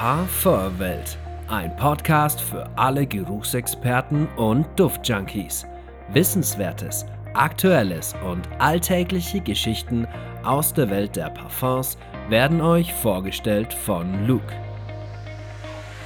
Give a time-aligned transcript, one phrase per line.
[0.00, 5.66] Parfumwelt, ein Podcast für alle Geruchsexperten und Duftjunkies.
[6.14, 7.04] Wissenswertes,
[7.34, 10.08] aktuelles und alltägliche Geschichten
[10.42, 11.98] aus der Welt der Parfums
[12.30, 14.54] werden euch vorgestellt von Luke.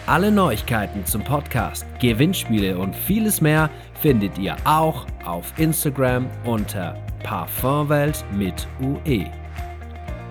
[0.08, 3.70] Alle Neuigkeiten zum Podcast, Gewinnspiele und vieles mehr
[4.00, 9.26] findet ihr auch auf Instagram unter Parfumwelt mit UE.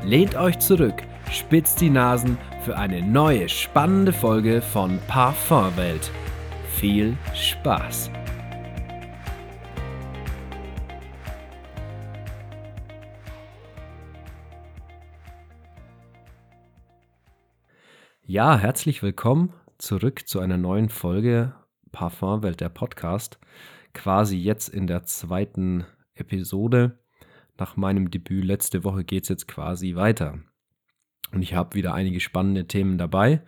[0.04, 1.02] Lehnt euch zurück,
[1.32, 6.12] spitzt die Nasen für eine neue spannende Folge von Parfumwelt.
[6.76, 8.09] Viel Spaß!
[18.26, 21.54] Ja, herzlich willkommen zurück zu einer neuen Folge
[21.91, 23.40] Parfumwelt, der Podcast.
[23.93, 25.85] Quasi jetzt in der zweiten
[26.16, 26.98] Episode.
[27.57, 30.40] Nach meinem Debüt letzte Woche geht es jetzt quasi weiter.
[31.34, 33.41] Und ich habe wieder einige spannende Themen dabei.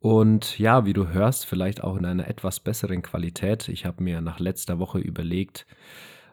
[0.00, 3.68] Und ja, wie du hörst, vielleicht auch in einer etwas besseren Qualität.
[3.68, 5.66] Ich habe mir nach letzter Woche überlegt,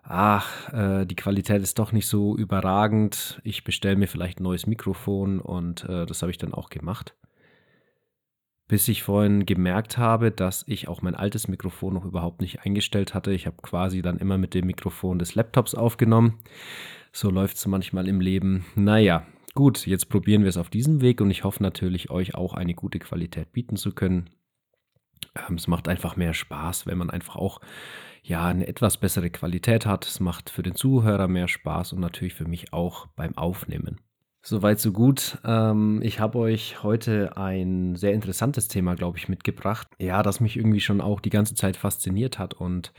[0.04, 3.42] ach, äh, die Qualität ist doch nicht so überragend.
[3.44, 7.14] Ich bestelle mir vielleicht ein neues Mikrofon und äh, das habe ich dann auch gemacht.
[8.70, 13.14] Bis ich vorhin gemerkt habe, dass ich auch mein altes Mikrofon noch überhaupt nicht eingestellt
[13.14, 13.32] hatte.
[13.32, 16.40] Ich habe quasi dann immer mit dem Mikrofon des Laptops aufgenommen.
[17.12, 18.66] So läuft es manchmal im Leben.
[18.76, 19.26] Naja,
[19.58, 22.76] Gut, jetzt probieren wir es auf diesem Weg und ich hoffe natürlich, euch auch eine
[22.76, 24.30] gute Qualität bieten zu können.
[25.36, 27.60] Ähm, es macht einfach mehr Spaß, wenn man einfach auch
[28.22, 30.06] ja eine etwas bessere Qualität hat.
[30.06, 34.00] Es macht für den Zuhörer mehr Spaß und natürlich für mich auch beim Aufnehmen.
[34.44, 35.40] Soweit so gut.
[35.44, 39.88] Ähm, ich habe euch heute ein sehr interessantes Thema, glaube ich, mitgebracht.
[39.98, 42.94] Ja, das mich irgendwie schon auch die ganze Zeit fasziniert hat und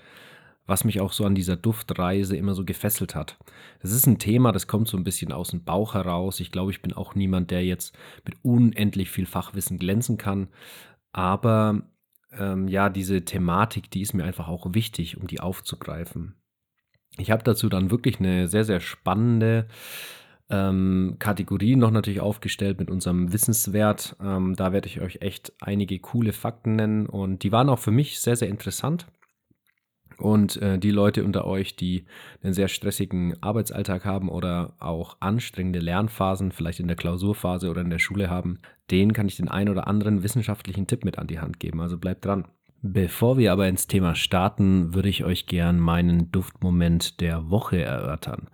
[0.69, 3.39] was mich auch so an dieser Duftreise immer so gefesselt hat.
[3.81, 6.41] Das ist ein Thema, das kommt so ein bisschen aus dem Bauch heraus.
[6.41, 10.49] Ich glaube, ich bin auch niemand, der jetzt mit unendlich viel Fachwissen glänzen kann.
[11.11, 11.83] Aber
[12.39, 16.35] ähm, ja, diese Thematik, die ist mir einfach auch wichtig, um die aufzugreifen.
[17.17, 19.69] Ich habe dazu dann wirklich eine sehr, sehr spannende
[20.51, 24.17] ähm, Kategorie noch natürlich aufgestellt mit unserem Wissenswert.
[24.21, 27.91] Ähm, da werde ich euch echt einige coole Fakten nennen und die waren auch für
[27.91, 29.07] mich sehr, sehr interessant.
[30.19, 32.05] Und äh, die Leute unter euch, die
[32.43, 37.91] einen sehr stressigen Arbeitsalltag haben oder auch anstrengende Lernphasen, vielleicht in der Klausurphase oder in
[37.91, 38.59] der Schule haben,
[38.91, 41.81] denen kann ich den einen oder anderen wissenschaftlichen Tipp mit an die Hand geben.
[41.81, 42.47] Also bleibt dran.
[42.83, 48.49] Bevor wir aber ins Thema starten, würde ich euch gern meinen Duftmoment der Woche erörtern.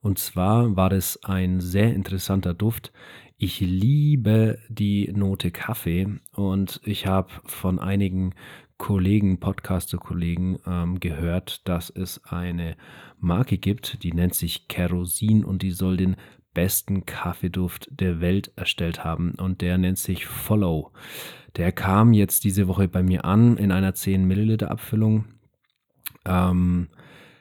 [0.00, 2.92] Und zwar war es ein sehr interessanter Duft.
[3.36, 8.34] Ich liebe die Note Kaffee und ich habe von einigen
[8.78, 12.76] Kollegen, Podcaster-Kollegen ähm, gehört, dass es eine
[13.18, 16.16] Marke gibt, die nennt sich Kerosin und die soll den
[16.54, 20.92] besten Kaffeeduft der Welt erstellt haben und der nennt sich Follow.
[21.56, 25.24] Der kam jetzt diese Woche bei mir an in einer 10 Milliliter Abfüllung.
[26.24, 26.88] Ähm,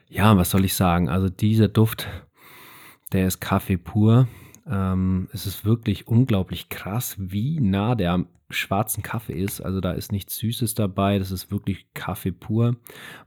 [0.09, 1.09] ja, was soll ich sagen?
[1.09, 2.07] Also dieser Duft,
[3.11, 4.27] der ist Kaffee pur.
[4.69, 9.61] Ähm, es ist wirklich unglaublich krass, wie nah der am schwarzen Kaffee ist.
[9.61, 12.75] Also da ist nichts Süßes dabei, das ist wirklich Kaffee pur.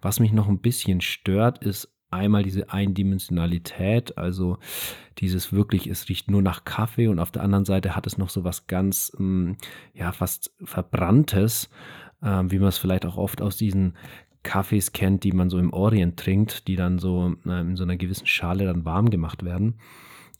[0.00, 4.58] Was mich noch ein bisschen stört, ist einmal diese Eindimensionalität, also
[5.18, 8.30] dieses wirklich, es riecht nur nach Kaffee und auf der anderen Seite hat es noch
[8.30, 9.56] so was ganz, ähm,
[9.94, 11.70] ja, fast Verbranntes,
[12.22, 13.94] äh, wie man es vielleicht auch oft aus diesen
[14.42, 17.96] Kaffees kennt, die man so im Orient trinkt, die dann so äh, in so einer
[17.96, 19.74] gewissen Schale dann warm gemacht werden.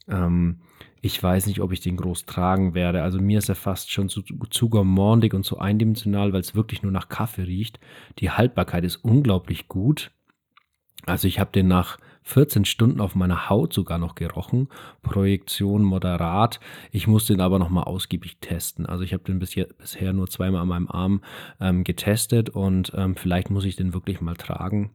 [0.09, 0.61] Ähm,
[1.01, 3.03] ich weiß nicht, ob ich den groß tragen werde.
[3.03, 6.83] Also mir ist er fast schon zu, zu gormandig und zu eindimensional, weil es wirklich
[6.83, 7.81] nur nach Kaffee riecht.
[8.19, 10.11] Die Haltbarkeit ist unglaublich gut.
[11.07, 14.69] Also ich habe den nach 14 Stunden auf meiner Haut sogar noch gerochen.
[15.03, 16.61] Projektion moderat.
[16.93, 18.85] Ich musste den aber nochmal ausgiebig testen.
[18.85, 21.23] Also ich habe den bisher, bisher nur zweimal an meinem Arm
[21.61, 24.95] ähm, getestet und ähm, vielleicht muss ich den wirklich mal tragen.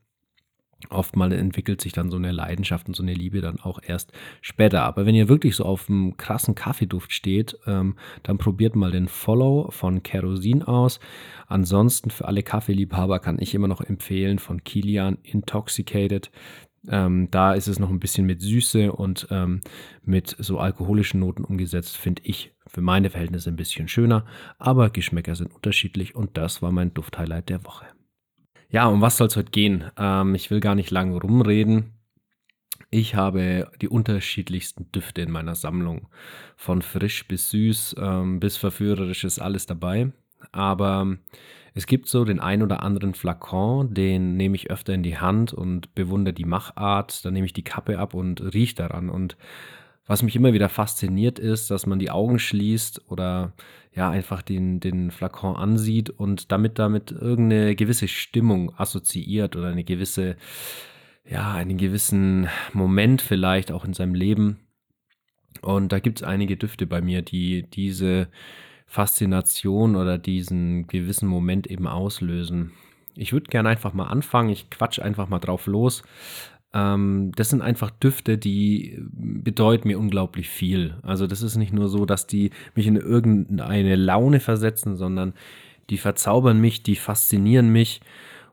[0.89, 4.83] Oftmal entwickelt sich dann so eine Leidenschaft und so eine Liebe dann auch erst später.
[4.83, 9.07] Aber wenn ihr wirklich so auf einem krassen Kaffeeduft steht, ähm, dann probiert mal den
[9.07, 10.99] Follow von Kerosin aus.
[11.47, 16.31] Ansonsten für alle Kaffeeliebhaber kann ich immer noch empfehlen von Kilian Intoxicated.
[16.87, 19.61] Ähm, da ist es noch ein bisschen mit Süße und ähm,
[20.03, 24.25] mit so alkoholischen Noten umgesetzt, finde ich für meine Verhältnisse ein bisschen schöner.
[24.59, 27.85] Aber Geschmäcker sind unterschiedlich und das war mein Dufthighlight der Woche.
[28.75, 29.85] Ja, um was soll es heute gehen?
[29.97, 31.93] Ähm, ich will gar nicht lange rumreden.
[32.89, 36.09] Ich habe die unterschiedlichsten Düfte in meiner Sammlung.
[36.57, 40.11] Von frisch bis süß ähm, bis verführerisch ist alles dabei.
[40.51, 41.15] Aber
[41.73, 45.53] es gibt so den ein oder anderen Flakon, den nehme ich öfter in die Hand
[45.53, 47.23] und bewundere die Machart.
[47.23, 49.09] Dann nehme ich die Kappe ab und rieche daran.
[49.09, 49.37] Und
[50.07, 53.53] was mich immer wieder fasziniert ist, dass man die Augen schließt oder
[53.93, 59.83] ja einfach den, den Flakon ansieht und damit damit irgendeine gewisse Stimmung assoziiert oder eine
[59.83, 60.35] gewisse,
[61.27, 64.59] ja, einen gewissen Moment vielleicht auch in seinem Leben.
[65.61, 68.27] Und da gibt es einige Düfte bei mir, die diese
[68.85, 72.73] Faszination oder diesen gewissen Moment eben auslösen.
[73.15, 74.49] Ich würde gerne einfach mal anfangen.
[74.49, 76.03] Ich quatsch einfach mal drauf los.
[76.75, 80.95] Ähm, das sind einfach Düfte, die bedeuten mir unglaublich viel.
[81.01, 85.33] Also das ist nicht nur so, dass die mich in irgendeine Laune versetzen, sondern
[85.89, 88.01] die verzaubern mich, die faszinieren mich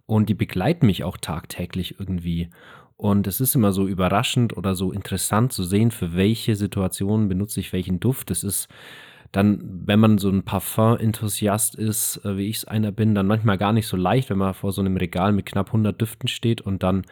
[0.06, 2.48] und die begleiten mich auch tagtäglich irgendwie.
[2.96, 7.58] Und es ist immer so überraschend oder so interessant zu sehen, für welche Situationen benutze
[7.58, 8.30] ich welchen Duft.
[8.30, 8.68] Das ist
[9.32, 13.58] dann, wenn man so ein Parfum-Enthusiast ist, äh, wie ich es einer bin, dann manchmal
[13.58, 16.60] gar nicht so leicht, wenn man vor so einem Regal mit knapp 100 Düften steht
[16.60, 17.02] und dann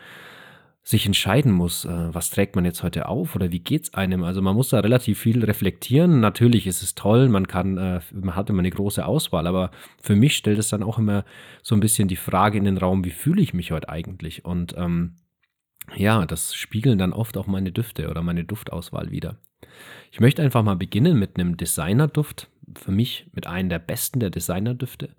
[0.82, 4.24] sich entscheiden muss, äh, was trägt man jetzt heute auf oder wie geht's einem?
[4.24, 6.20] Also man muss da relativ viel reflektieren.
[6.20, 10.16] Natürlich ist es toll, man kann, äh, man hat immer eine große Auswahl, aber für
[10.16, 11.24] mich stellt es dann auch immer
[11.62, 14.44] so ein bisschen die Frage in den Raum, wie fühle ich mich heute eigentlich?
[14.44, 15.16] Und ähm,
[15.96, 19.36] ja, das spiegeln dann oft auch meine Düfte oder meine Duftauswahl wieder.
[20.10, 22.48] Ich möchte einfach mal beginnen mit einem Designerduft.
[22.76, 25.10] Für mich mit einem der besten der Designerdüfte,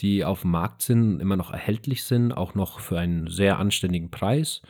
[0.00, 4.10] die auf dem Markt sind, immer noch erhältlich sind, auch noch für einen sehr anständigen
[4.10, 4.62] Preis.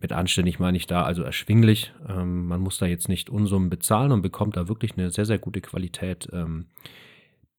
[0.00, 1.92] Mit anständig meine ich da also erschwinglich.
[2.08, 5.38] Ähm, man muss da jetzt nicht Unsummen bezahlen und bekommt da wirklich eine sehr, sehr
[5.38, 6.28] gute Qualität.
[6.32, 6.66] Ähm,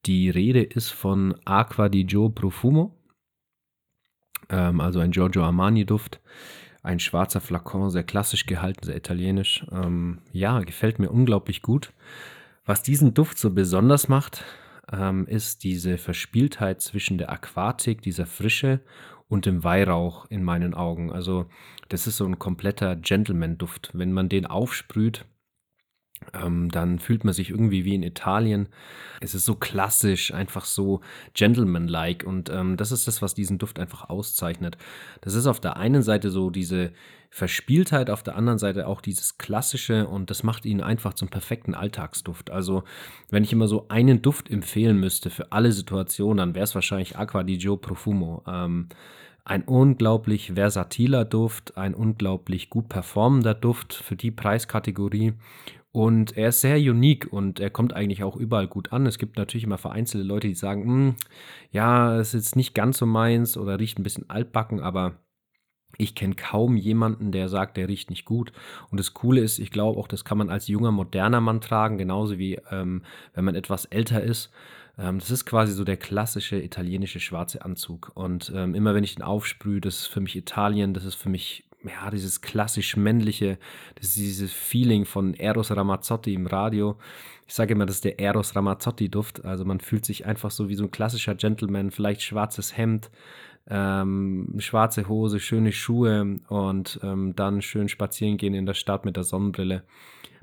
[0.05, 2.95] die Rede ist von Aqua di Gio Profumo,
[4.49, 6.21] ähm, also ein Giorgio Armani Duft
[6.81, 9.65] ein schwarzer Flakon, sehr klassisch gehalten, sehr italienisch.
[9.71, 11.91] Ähm, ja, gefällt mir unglaublich gut.
[12.65, 14.43] Was diesen Duft so besonders macht,
[14.91, 18.81] ähm, ist diese Verspieltheit zwischen der Aquatik, dieser Frische
[19.29, 21.11] und dem Weihrauch in meinen Augen.
[21.11, 21.45] Also
[21.87, 23.91] das ist so ein kompletter Gentleman-Duft.
[23.93, 25.25] Wenn man den aufsprüht,
[26.33, 28.67] ähm, dann fühlt man sich irgendwie wie in Italien.
[29.21, 31.01] Es ist so klassisch, einfach so
[31.33, 34.77] gentleman-like und ähm, das ist das, was diesen Duft einfach auszeichnet.
[35.21, 36.91] Das ist auf der einen Seite so diese
[37.29, 41.75] Verspieltheit, auf der anderen Seite auch dieses Klassische und das macht ihn einfach zum perfekten
[41.75, 42.49] Alltagsduft.
[42.49, 42.83] Also,
[43.29, 47.17] wenn ich immer so einen Duft empfehlen müsste für alle Situationen, dann wäre es wahrscheinlich
[47.17, 48.43] Aqua di Gio Profumo.
[48.47, 48.89] Ähm,
[49.45, 55.33] ein unglaublich versatiler Duft, ein unglaublich gut performender Duft für die Preiskategorie
[55.91, 59.07] und er ist sehr unique und er kommt eigentlich auch überall gut an.
[59.07, 61.15] Es gibt natürlich immer vereinzelte Leute, die sagen, hm,
[61.71, 65.15] ja, es ist jetzt nicht ganz so meins oder riecht ein bisschen altbacken, aber
[65.97, 68.51] ich kenne kaum jemanden, der sagt, der riecht nicht gut.
[68.89, 71.97] Und das Coole ist, ich glaube auch, das kann man als junger, moderner Mann tragen,
[71.97, 73.03] genauso wie ähm,
[73.33, 74.51] wenn man etwas älter ist.
[74.97, 78.11] Ähm, das ist quasi so der klassische italienische schwarze Anzug.
[78.15, 81.29] Und ähm, immer wenn ich den aufsprühe, das ist für mich Italien, das ist für
[81.29, 83.57] mich ja, dieses klassisch männliche,
[83.95, 86.97] das ist dieses Feeling von Eros Ramazzotti im Radio.
[87.47, 89.45] Ich sage immer, das ist der Eros Ramazzotti-Duft.
[89.45, 93.09] Also man fühlt sich einfach so wie so ein klassischer Gentleman, vielleicht schwarzes Hemd,
[93.69, 99.15] ähm, schwarze Hose, schöne Schuhe und ähm, dann schön spazieren gehen in der Stadt mit
[99.15, 99.83] der Sonnenbrille.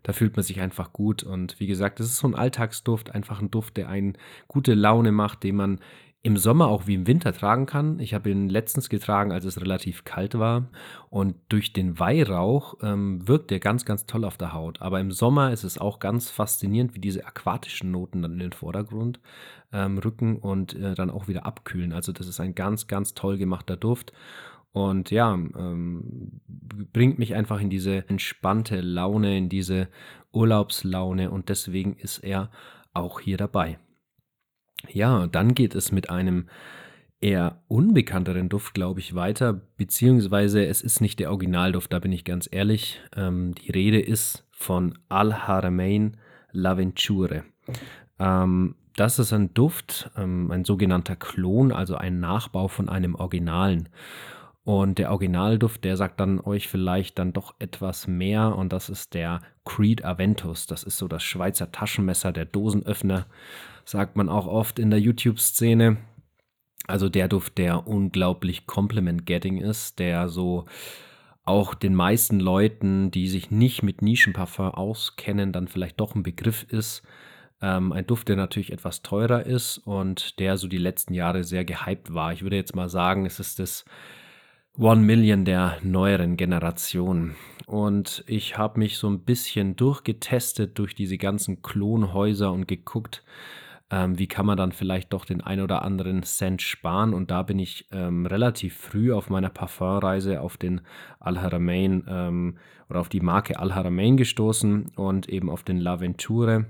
[0.03, 1.25] Da fühlt man sich einfach gut.
[1.25, 5.11] Und wie gesagt, das ist so ein Alltagsduft, einfach ein Duft, der einen gute Laune
[5.11, 5.81] macht, den man
[6.27, 8.01] im Sommer auch wie im Winter tragen kann.
[8.01, 10.69] Ich habe ihn letztens getragen, als es relativ kalt war.
[11.09, 14.83] Und durch den Weihrauch ähm, wirkt er ganz, ganz toll auf der Haut.
[14.83, 18.53] Aber im Sommer ist es auch ganz faszinierend, wie diese aquatischen Noten dann in den
[18.53, 19.21] Vordergrund
[19.73, 21.93] ähm, rücken und äh, dann auch wieder abkühlen.
[21.93, 24.13] Also das ist ein ganz, ganz toll gemachter Duft.
[24.73, 26.41] Und ja, ähm,
[26.93, 29.87] bringt mich einfach in diese entspannte Laune, in diese
[30.33, 31.31] Urlaubslaune.
[31.31, 32.51] Und deswegen ist er
[32.95, 33.79] auch hier dabei.
[34.89, 36.49] Ja, dann geht es mit einem
[37.21, 42.25] eher unbekannteren Duft, glaube ich, weiter, beziehungsweise es ist nicht der Originalduft, da bin ich
[42.25, 43.01] ganz ehrlich.
[43.17, 46.19] Ähm, die Rede ist von Al-Haramain
[46.53, 47.43] L'Aventure.
[48.19, 53.89] Ähm, das ist ein Duft, ähm, ein sogenannter Klon, also ein Nachbau von einem Originalen.
[54.65, 59.15] Und der Originalduft, der sagt dann euch vielleicht dann doch etwas mehr und das ist
[59.15, 60.67] der Creed Aventus.
[60.67, 63.27] Das ist so das Schweizer Taschenmesser, der Dosenöffner
[63.87, 65.97] sagt man auch oft in der YouTube-Szene.
[66.87, 70.67] Also der Duft, der unglaublich Compliment-Getting ist, der so
[71.45, 76.65] auch den meisten Leuten, die sich nicht mit Nischenparfum auskennen, dann vielleicht doch ein Begriff
[76.65, 77.03] ist.
[77.63, 81.65] Ähm, ein Duft, der natürlich etwas teurer ist und der so die letzten Jahre sehr
[81.65, 82.33] gehypt war.
[82.33, 83.85] Ich würde jetzt mal sagen, es ist das
[84.77, 87.37] One Million der neueren Generation.
[87.67, 93.25] Und ich habe mich so ein bisschen durchgetestet durch diese ganzen Klonhäuser und geguckt,
[93.91, 97.15] ähm, wie kann man dann vielleicht doch den ein oder anderen Cent sparen.
[97.15, 100.81] Und da bin ich ähm, relativ früh auf meiner Parfumreise auf den
[101.21, 106.67] Al-Haramain ähm, oder auf die Marke Al-Haramain gestoßen und eben auf den L'Aventure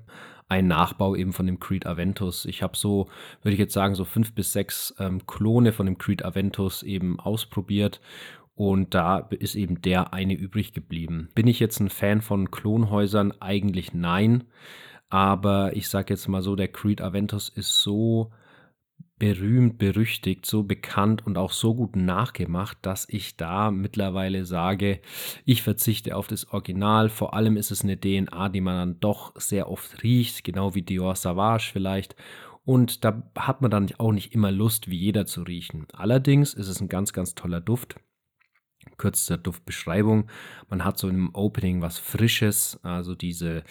[0.49, 2.45] ein Nachbau eben von dem Creed Aventus.
[2.45, 3.09] Ich habe so,
[3.43, 7.19] würde ich jetzt sagen, so fünf bis sechs ähm, Klone von dem Creed Aventus eben
[7.19, 8.01] ausprobiert
[8.55, 11.29] und da ist eben der eine übrig geblieben.
[11.35, 13.35] Bin ich jetzt ein Fan von Klonhäusern?
[13.41, 14.45] Eigentlich nein.
[15.09, 18.33] Aber ich sage jetzt mal so, der Creed Aventus ist so
[19.19, 25.01] berühmt, berüchtigt, so bekannt und auch so gut nachgemacht, dass ich da mittlerweile sage,
[25.45, 27.09] ich verzichte auf das Original.
[27.09, 30.83] Vor allem ist es eine DNA, die man dann doch sehr oft riecht, genau wie
[30.83, 32.15] Dior Savage vielleicht.
[32.65, 35.87] Und da hat man dann auch nicht immer Lust, wie jeder zu riechen.
[35.93, 37.97] Allerdings ist es ein ganz, ganz toller Duft
[38.99, 40.29] kürzester Duftbeschreibung.
[40.69, 43.65] Man hat so im Opening was Frisches, also diese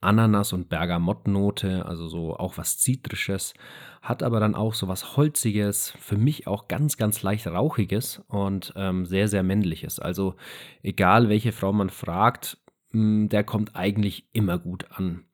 [0.00, 3.54] Ananas- und Bergamottnote, also so auch was Zitrisches,
[4.00, 8.72] hat aber dann auch so was Holziges, für mich auch ganz, ganz leicht Rauchiges und
[8.76, 9.98] ähm, sehr, sehr Männliches.
[9.98, 10.36] Also
[10.82, 12.58] egal welche Frau man fragt,
[12.90, 15.24] mh, hm, der kommt eigentlich immer gut an.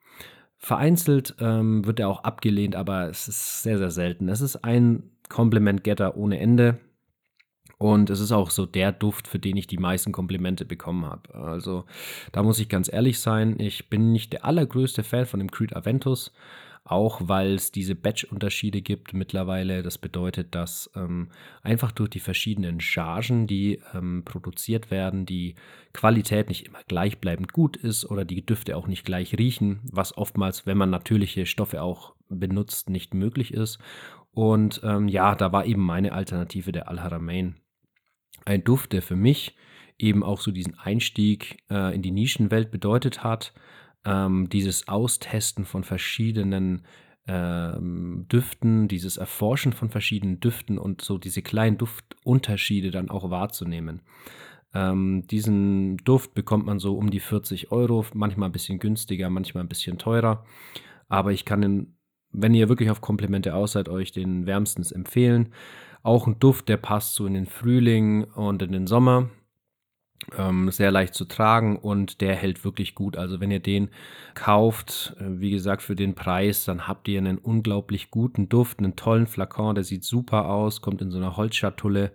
[0.56, 4.30] Vereinzelt ähm, wird er auch abgelehnt, aber es ist sehr, sehr selten.
[4.30, 6.80] Es ist ein Kompliment-Getter ohne Ende.
[7.84, 11.34] Und es ist auch so der Duft, für den ich die meisten Komplimente bekommen habe.
[11.34, 11.84] Also
[12.32, 15.76] da muss ich ganz ehrlich sein, ich bin nicht der allergrößte Fan von dem Creed
[15.76, 16.32] Aventus,
[16.84, 19.82] auch weil es diese Batch-Unterschiede gibt mittlerweile.
[19.82, 21.28] Das bedeutet, dass ähm,
[21.62, 25.54] einfach durch die verschiedenen Chargen, die ähm, produziert werden, die
[25.92, 30.64] Qualität nicht immer gleichbleibend gut ist oder die Düfte auch nicht gleich riechen, was oftmals,
[30.64, 33.78] wenn man natürliche Stoffe auch benutzt, nicht möglich ist.
[34.32, 37.56] Und ähm, ja, da war eben meine Alternative der Al-Haramain
[38.44, 39.56] ein Duft, der für mich
[39.98, 43.54] eben auch so diesen Einstieg äh, in die Nischenwelt bedeutet hat.
[44.04, 46.82] Ähm, dieses Austesten von verschiedenen
[47.26, 54.02] ähm, Düften, dieses Erforschen von verschiedenen Düften und so diese kleinen Duftunterschiede dann auch wahrzunehmen.
[54.74, 59.64] Ähm, diesen Duft bekommt man so um die 40 Euro, manchmal ein bisschen günstiger, manchmal
[59.64, 60.44] ein bisschen teurer.
[61.08, 61.96] Aber ich kann den,
[62.32, 65.52] wenn ihr wirklich auf Komplimente aus seid, euch den wärmstens empfehlen.
[66.04, 69.30] Auch ein Duft, der passt so in den Frühling und in den Sommer.
[70.36, 73.16] Ähm, sehr leicht zu tragen und der hält wirklich gut.
[73.16, 73.88] Also wenn ihr den
[74.34, 78.96] kauft, äh, wie gesagt, für den Preis, dann habt ihr einen unglaublich guten Duft, einen
[78.96, 82.12] tollen Flakon, der sieht super aus, kommt in so einer Holzschatulle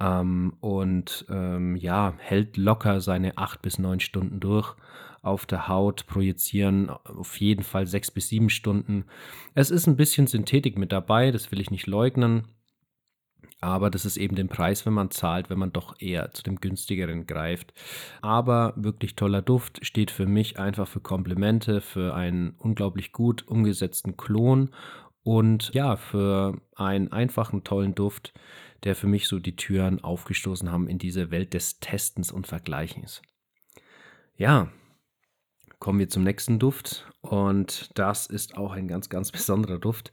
[0.00, 4.74] ähm, und ähm, ja, hält locker seine acht bis neun Stunden durch
[5.20, 9.04] auf der Haut, projizieren auf jeden Fall sechs bis sieben Stunden.
[9.54, 12.48] Es ist ein bisschen Synthetik mit dabei, das will ich nicht leugnen.
[13.60, 16.60] Aber das ist eben den Preis, wenn man zahlt, wenn man doch eher zu dem
[16.60, 17.74] günstigeren greift.
[18.22, 24.16] Aber wirklich toller Duft steht für mich einfach für Komplimente, für einen unglaublich gut umgesetzten
[24.16, 24.70] Klon
[25.22, 28.32] und ja, für einen einfachen, tollen Duft,
[28.84, 33.20] der für mich so die Türen aufgestoßen haben in diese Welt des Testens und Vergleichens.
[34.36, 34.68] Ja,
[35.78, 40.10] kommen wir zum nächsten Duft und das ist auch ein ganz, ganz besonderer Duft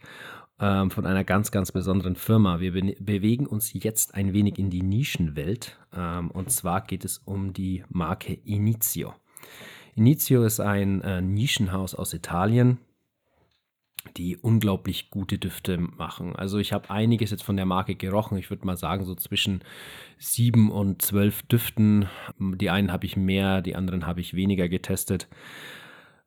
[0.60, 2.60] ähm, von einer ganz, ganz besonderen Firma.
[2.60, 7.20] Wir be bewegen uns jetzt ein wenig in die Nischenwelt ähm, und zwar geht es
[7.20, 9.14] um die Marke Inizio.
[9.96, 12.78] Inizio ist ein äh, Nischenhaus aus Italien,
[14.16, 16.36] die unglaublich gute Düfte machen.
[16.36, 18.38] Also ich habe einiges jetzt von der Marke gerochen.
[18.38, 19.62] Ich würde mal sagen, so zwischen
[20.18, 22.08] sieben und zwölf Düften.
[22.40, 25.28] Die einen habe ich mehr, die anderen habe ich weniger getestet.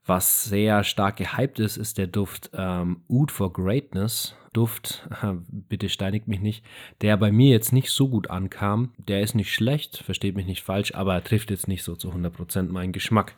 [0.06, 4.34] Was sehr stark gehypt ist, ist der Duft ähm, Oud for Greatness.
[4.52, 5.08] Duft,
[5.48, 6.64] bitte steinigt mich nicht,
[7.02, 8.92] der bei mir jetzt nicht so gut ankam.
[8.98, 12.10] Der ist nicht schlecht, versteht mich nicht falsch, aber er trifft jetzt nicht so zu
[12.10, 13.36] 100% meinen Geschmack.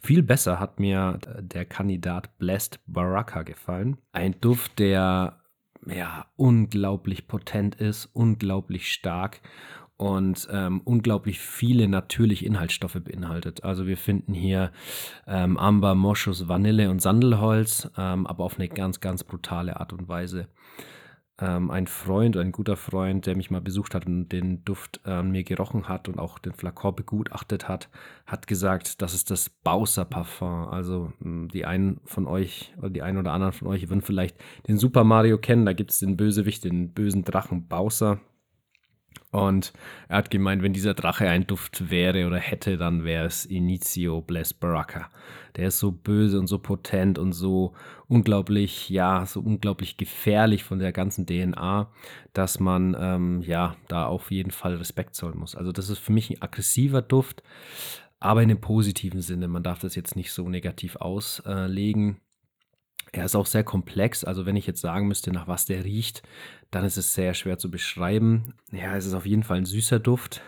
[0.00, 3.98] Viel besser hat mir der Kandidat Blessed Baraka gefallen.
[4.12, 5.38] Ein Duft, der
[5.86, 9.40] ja unglaublich potent ist, unglaublich stark
[10.00, 13.64] und ähm, unglaublich viele natürliche Inhaltsstoffe beinhaltet.
[13.64, 14.72] Also wir finden hier
[15.26, 20.08] ähm, Amber, Moschus, Vanille und Sandelholz, ähm, aber auf eine ganz, ganz brutale Art und
[20.08, 20.48] Weise.
[21.38, 25.26] Ähm, ein Freund, ein guter Freund, der mich mal besucht hat und den Duft an
[25.26, 27.90] ähm, mir gerochen hat und auch den Flakon begutachtet hat,
[28.24, 30.68] hat gesagt, das ist das Bowser Parfum.
[30.68, 34.38] Also hm, die einen von euch oder die einen oder anderen von euch würden vielleicht
[34.66, 35.66] den Super Mario kennen.
[35.66, 38.18] Da gibt es den Bösewicht, den bösen Drachen Bowser
[39.30, 39.72] und
[40.08, 44.20] er hat gemeint, wenn dieser Drache ein Duft wäre oder hätte, dann wäre es Inizio
[44.20, 45.08] Bless Baraka.
[45.56, 47.72] Der ist so böse und so potent und so
[48.08, 51.90] unglaublich, ja, so unglaublich gefährlich von der ganzen DNA,
[52.32, 55.54] dass man, ähm, ja, da auf jeden Fall Respekt zollen muss.
[55.54, 57.44] Also das ist für mich ein aggressiver Duft,
[58.18, 59.46] aber in einem positiven Sinne.
[59.46, 62.20] Man darf das jetzt nicht so negativ auslegen.
[63.12, 64.24] Er ist auch sehr komplex.
[64.24, 66.22] Also wenn ich jetzt sagen müsste, nach was der riecht,
[66.70, 68.54] dann ist es sehr schwer zu beschreiben.
[68.70, 70.42] Ja, es ist auf jeden Fall ein süßer Duft.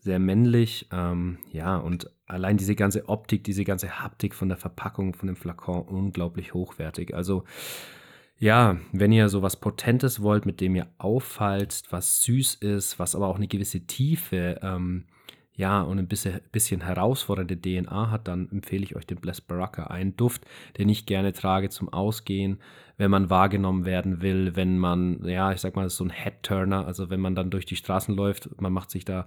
[0.00, 0.88] Sehr männlich.
[0.92, 5.36] Ähm, ja, und allein diese ganze Optik, diese ganze Haptik von der Verpackung, von dem
[5.36, 7.14] Flakon, unglaublich hochwertig.
[7.14, 7.44] Also
[8.38, 13.14] ja, wenn ihr so was Potentes wollt, mit dem ihr auffallt, was süß ist, was
[13.14, 15.04] aber auch eine gewisse Tiefe ähm,
[15.56, 19.84] ja, und ein bisschen, bisschen herausfordernde DNA hat, dann empfehle ich euch den Bless Baraka.
[19.84, 20.44] Einen Duft,
[20.78, 22.58] den ich gerne trage zum Ausgehen,
[22.96, 27.08] wenn man wahrgenommen werden will, wenn man, ja, ich sag mal, so ein Head-Turner, also
[27.08, 29.26] wenn man dann durch die Straßen läuft, man macht sich da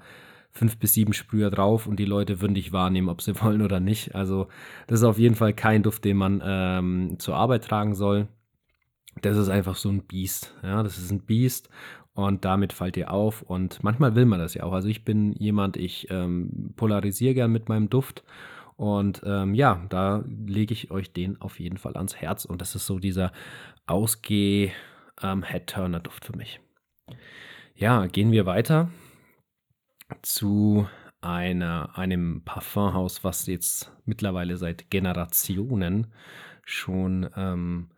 [0.52, 3.80] fünf bis sieben Sprüher drauf und die Leute würden dich wahrnehmen, ob sie wollen oder
[3.80, 4.16] nicht.
[4.16, 4.48] Also
[4.88, 8.28] das ist auf jeden Fall kein Duft, den man ähm, zur Arbeit tragen soll.
[9.22, 10.56] Das ist einfach so ein Biest.
[10.64, 11.70] Ja, das ist ein Biest
[12.14, 13.44] und damit fallt ihr auf.
[13.44, 14.74] Und manchmal will man das ja auch.
[14.74, 18.24] Also ich bin jemand, ich ähm, polarisiere gern mit meinem Duft.
[18.76, 22.46] Und ähm, ja, da lege ich euch den auf jeden Fall ans Herz.
[22.46, 23.32] Und das ist so dieser
[23.88, 26.60] Ausgeh-Head-Turner-Duft ähm, für mich.
[27.76, 28.90] Ja, gehen wir weiter
[30.22, 30.88] zu
[31.22, 36.08] einer, einem Parfumhaus, was jetzt mittlerweile seit Generationen
[36.64, 37.90] schon, ähm,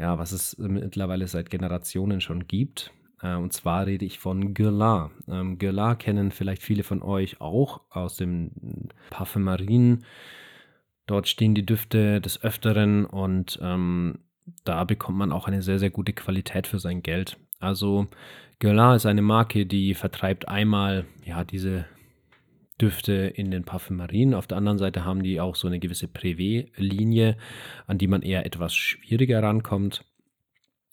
[0.00, 2.90] ja, was es mittlerweile seit Generationen schon gibt.
[3.22, 5.10] Äh, und zwar rede ich von Guerlain.
[5.28, 8.50] Ähm, Guerlain kennen vielleicht viele von euch auch aus dem
[9.10, 10.04] Parfümerien.
[11.06, 14.20] Dort stehen die Düfte des Öfteren und ähm,
[14.64, 17.36] da bekommt man auch eine sehr, sehr gute Qualität für sein Geld.
[17.58, 18.06] Also
[18.58, 21.84] Guerlain ist eine Marke, die vertreibt einmal ja diese
[22.80, 24.34] Düfte in den Parfümerien.
[24.34, 27.36] Auf der anderen Seite haben die auch so eine gewisse Privé-Linie,
[27.86, 30.04] an die man eher etwas schwieriger rankommt.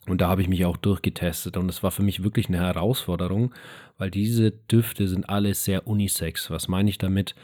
[0.08, 3.54] Und da habe ich mich auch durchgetestet und es war für mich wirklich eine Herausforderung,
[3.98, 6.50] weil diese Düfte sind alle sehr unisex.
[6.50, 7.36] Was meine ich damit?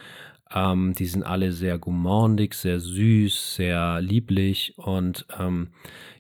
[0.54, 5.70] Ähm, die sind alle sehr gourmandig, sehr süß, sehr lieblich und ähm,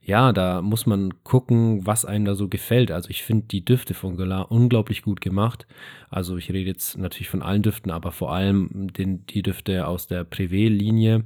[0.06, 2.92] ja, da muss man gucken, was einem da so gefällt.
[2.92, 5.66] Also ich finde die Düfte von Galar unglaublich gut gemacht.
[6.10, 10.08] Also ich rede jetzt natürlich von allen Düften, aber vor allem den, die Düfte aus
[10.08, 11.24] der Privé-Linie.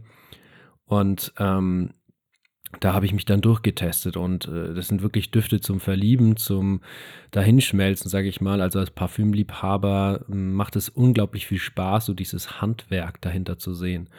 [0.86, 1.90] Und ähm,
[2.80, 6.82] da habe ich mich dann durchgetestet und äh, das sind wirklich Düfte zum Verlieben, zum
[7.32, 8.62] Dahinschmelzen, sage ich mal.
[8.62, 14.10] Also als Parfümliebhaber hm, macht es unglaublich viel Spaß, so dieses Handwerk dahinter zu sehen.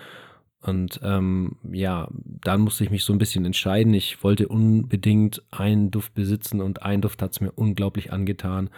[0.60, 3.94] Und ähm, ja, dann musste ich mich so ein bisschen entscheiden.
[3.94, 8.68] Ich wollte unbedingt einen Duft besitzen und ein Duft hat es mir unglaublich angetan.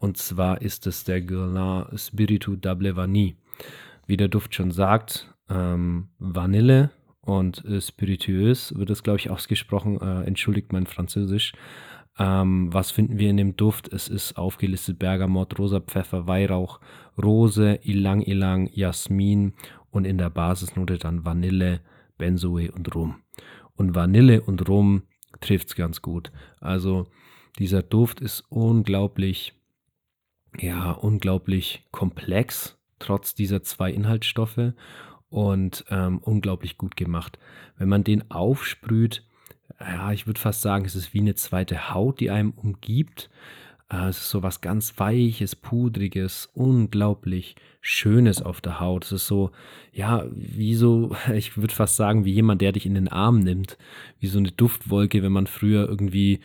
[0.00, 3.34] Und zwar ist es der Guerlain Spiritu Double Vanille.
[4.06, 6.90] Wie der Duft schon sagt, ähm, Vanille,
[7.28, 10.00] und äh, spirituös wird es, glaube ich, ausgesprochen.
[10.00, 11.52] Äh, entschuldigt mein Französisch.
[12.18, 13.92] Ähm, was finden wir in dem Duft?
[13.92, 16.80] Es ist aufgelistet Bergamot, rosa Pfeffer, Weihrauch,
[17.22, 19.52] Rose, Ilang Ilang, Jasmin
[19.90, 21.80] und in der Basisnote dann Vanille,
[22.16, 23.16] Benzoe und Rum.
[23.76, 25.02] Und Vanille und Rum
[25.40, 26.32] trifft es ganz gut.
[26.60, 27.08] Also
[27.58, 29.52] dieser Duft ist unglaublich,
[30.58, 34.72] ja, unglaublich komplex, trotz dieser zwei Inhaltsstoffe
[35.30, 37.38] und ähm, unglaublich gut gemacht.
[37.76, 39.22] Wenn man den aufsprüht,
[39.80, 43.30] ja, ich würde fast sagen, es ist wie eine zweite Haut, die einem umgibt.
[43.90, 49.04] Äh, es ist so was ganz Weiches, Pudriges, unglaublich Schönes auf der Haut.
[49.04, 49.50] Es ist so,
[49.92, 53.78] ja, wie so, ich würde fast sagen, wie jemand, der dich in den Arm nimmt.
[54.20, 56.40] Wie so eine Duftwolke, wenn man früher irgendwie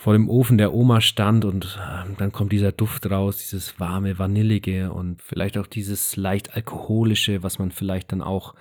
[0.00, 4.18] vor dem Ofen der Oma stand und äh, dann kommt dieser Duft raus, dieses warme,
[4.18, 8.54] vanillige und vielleicht auch dieses leicht alkoholische, was man vielleicht dann auch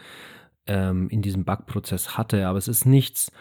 [0.67, 2.45] ähm, in diesem Backprozess hatte.
[2.45, 3.32] Aber es ist nichts,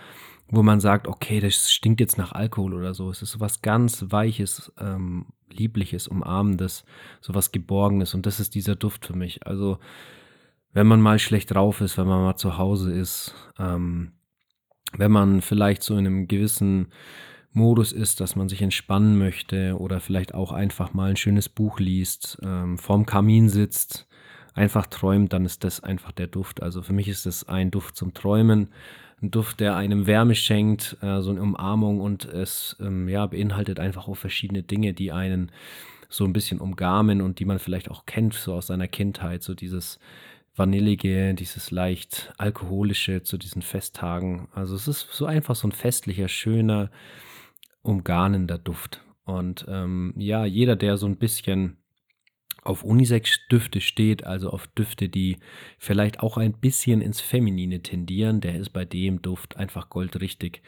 [0.46, 3.10] wo man sagt, okay, das stinkt jetzt nach Alkohol oder so.
[3.10, 6.84] Es ist so was ganz Weiches, ähm, Liebliches, Umarmendes,
[7.20, 9.44] so was Geborgenes und das ist dieser Duft für mich.
[9.44, 9.80] Also
[10.72, 14.12] wenn man mal schlecht drauf ist, wenn man mal zu Hause ist, ähm,
[14.96, 16.92] wenn man vielleicht so in einem gewissen
[17.52, 21.80] Modus ist, dass man sich entspannen möchte oder vielleicht auch einfach mal ein schönes Buch
[21.80, 24.06] liest, ähm, vorm Kamin sitzt,
[24.54, 26.62] einfach träumt, dann ist das einfach der Duft.
[26.62, 28.68] Also für mich ist das ein Duft zum Träumen,
[29.22, 33.80] ein Duft, der einem Wärme schenkt, äh, so eine Umarmung und es ähm, ja, beinhaltet
[33.80, 35.50] einfach auch verschiedene Dinge, die einen
[36.08, 39.54] so ein bisschen umgarmen und die man vielleicht auch kennt, so aus seiner Kindheit, so
[39.54, 39.98] dieses
[40.56, 44.48] Vanillige, dieses leicht alkoholische zu diesen Festtagen.
[44.54, 46.90] Also es ist so einfach so ein festlicher, schöner,
[47.82, 49.04] umgarnender Duft.
[49.24, 51.78] Und ähm, ja, jeder, der so ein bisschen
[52.62, 55.38] auf Unisex-Düfte steht, also auf Düfte, die
[55.78, 60.62] vielleicht auch ein bisschen ins Feminine tendieren, der ist bei dem Duft einfach goldrichtig.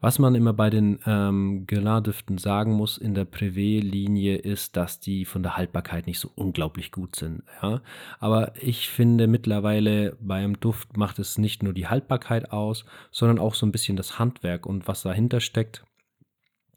[0.00, 5.24] Was man immer bei den ähm, Guerlain-Düften sagen muss in der Privé-Linie ist, dass die
[5.24, 7.44] von der Haltbarkeit nicht so unglaublich gut sind.
[7.62, 7.80] Ja?
[8.18, 13.54] Aber ich finde mittlerweile beim Duft macht es nicht nur die Haltbarkeit aus, sondern auch
[13.54, 15.84] so ein bisschen das Handwerk und was dahinter steckt.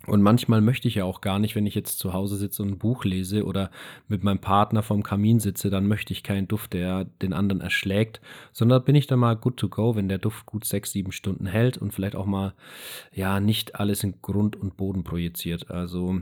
[0.07, 2.69] Und manchmal möchte ich ja auch gar nicht, wenn ich jetzt zu Hause sitze und
[2.69, 3.69] ein Buch lese oder
[4.07, 8.21] mit meinem Partner vorm Kamin sitze, dann möchte ich keinen Duft, der den anderen erschlägt,
[8.53, 11.45] sondern bin ich dann mal good to go, wenn der Duft gut sechs, sieben Stunden
[11.45, 12.53] hält und vielleicht auch mal,
[13.13, 15.69] ja, nicht alles in Grund und Boden projiziert.
[15.69, 16.21] Also,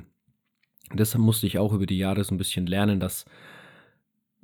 [0.94, 3.26] das musste ich auch über die Jahre so ein bisschen lernen, dass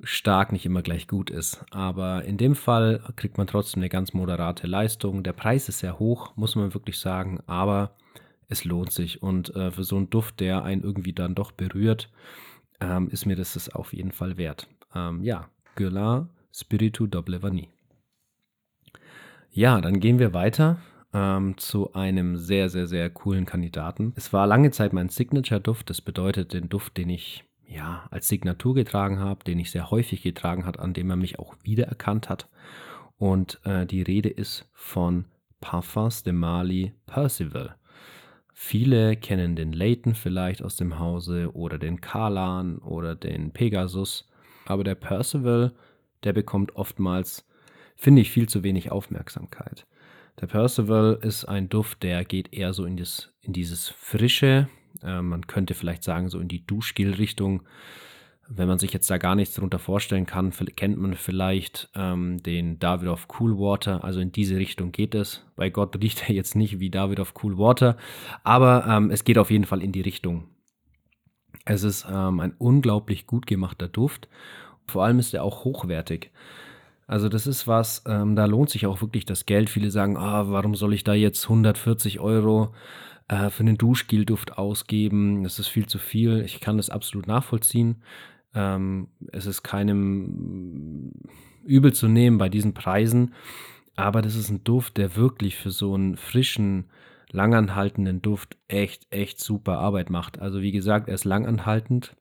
[0.02, 1.64] stark nicht immer gleich gut ist.
[1.70, 5.24] Aber in dem Fall kriegt man trotzdem eine ganz moderate Leistung.
[5.24, 7.96] Der Preis ist sehr hoch, muss man wirklich sagen, aber
[8.48, 9.22] es lohnt sich.
[9.22, 12.10] Und äh, für so einen Duft, der einen irgendwie dann doch berührt,
[12.80, 14.68] ähm, ist mir das, das auf jeden Fall wert.
[14.94, 17.68] Ähm, ja, Guerlain Spiritu Double Vanille.
[19.50, 20.78] Ja, dann gehen wir weiter
[21.12, 24.12] ähm, zu einem sehr, sehr, sehr coolen Kandidaten.
[24.16, 25.88] Es war lange Zeit mein Signature-Duft.
[25.88, 30.22] Das bedeutet den Duft, den ich ja als Signatur getragen habe, den ich sehr häufig
[30.22, 32.48] getragen habe, an dem er mich auch wiedererkannt hat.
[33.16, 35.26] Und äh, die Rede ist von
[35.60, 37.76] Parfums de Mali Percival.
[38.56, 44.28] Viele kennen den Leighton vielleicht aus dem Hause oder den Kalan oder den Pegasus,
[44.64, 45.74] aber der Percival,
[46.22, 47.44] der bekommt oftmals,
[47.96, 49.86] finde ich, viel zu wenig Aufmerksamkeit.
[50.40, 54.68] Der Percival ist ein Duft, der geht eher so in, das, in dieses Frische,
[55.02, 57.62] äh, man könnte vielleicht sagen so in die Duschgel-Richtung,
[58.48, 62.78] wenn man sich jetzt da gar nichts darunter vorstellen kann, kennt man vielleicht ähm, den
[62.78, 64.04] David of Cool Water.
[64.04, 65.44] Also in diese Richtung geht es.
[65.56, 67.96] Bei Gott riecht er jetzt nicht wie David of Cool Water,
[68.42, 70.48] aber ähm, es geht auf jeden Fall in die Richtung.
[71.64, 74.28] Es ist ähm, ein unglaublich gut gemachter Duft.
[74.86, 76.30] Vor allem ist er auch hochwertig.
[77.06, 79.70] Also das ist was, ähm, da lohnt sich auch wirklich das Geld.
[79.70, 82.74] Viele sagen, ah, warum soll ich da jetzt 140 Euro
[83.28, 85.42] äh, für einen Duschgelduft ausgeben?
[85.42, 86.42] Das ist viel zu viel.
[86.42, 88.02] Ich kann das absolut nachvollziehen.
[88.54, 91.12] Ähm, es ist keinem
[91.64, 93.34] übel zu nehmen bei diesen Preisen,
[93.96, 96.90] aber das ist ein Duft, der wirklich für so einen frischen,
[97.30, 100.38] langanhaltenden Duft echt, echt super Arbeit macht.
[100.38, 102.16] Also wie gesagt, er ist langanhaltend.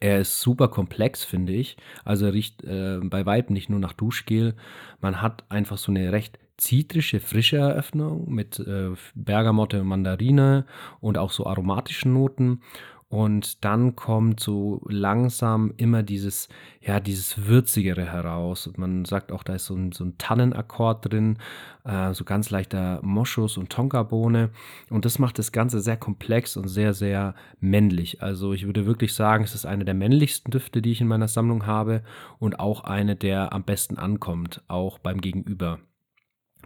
[0.00, 1.76] Er ist super komplex, finde ich.
[2.04, 4.54] Also er riecht äh, bei Weitem nicht nur nach Duschgel.
[5.00, 10.66] Man hat einfach so eine recht zitrische, frische Eröffnung mit äh, Bergamotte und Mandarine
[11.00, 12.62] und auch so aromatischen Noten.
[13.10, 16.50] Und dann kommt so langsam immer dieses,
[16.82, 18.66] ja, dieses Würzigere heraus.
[18.66, 21.38] Und man sagt auch, da ist so ein, so ein Tannenakkord drin,
[21.84, 24.50] äh, so ganz leichter Moschus und Tonkabohne.
[24.90, 28.22] Und das macht das Ganze sehr komplex und sehr, sehr männlich.
[28.22, 31.28] Also ich würde wirklich sagen, es ist eine der männlichsten Düfte, die ich in meiner
[31.28, 32.02] Sammlung habe
[32.38, 35.78] und auch eine, der am besten ankommt, auch beim Gegenüber.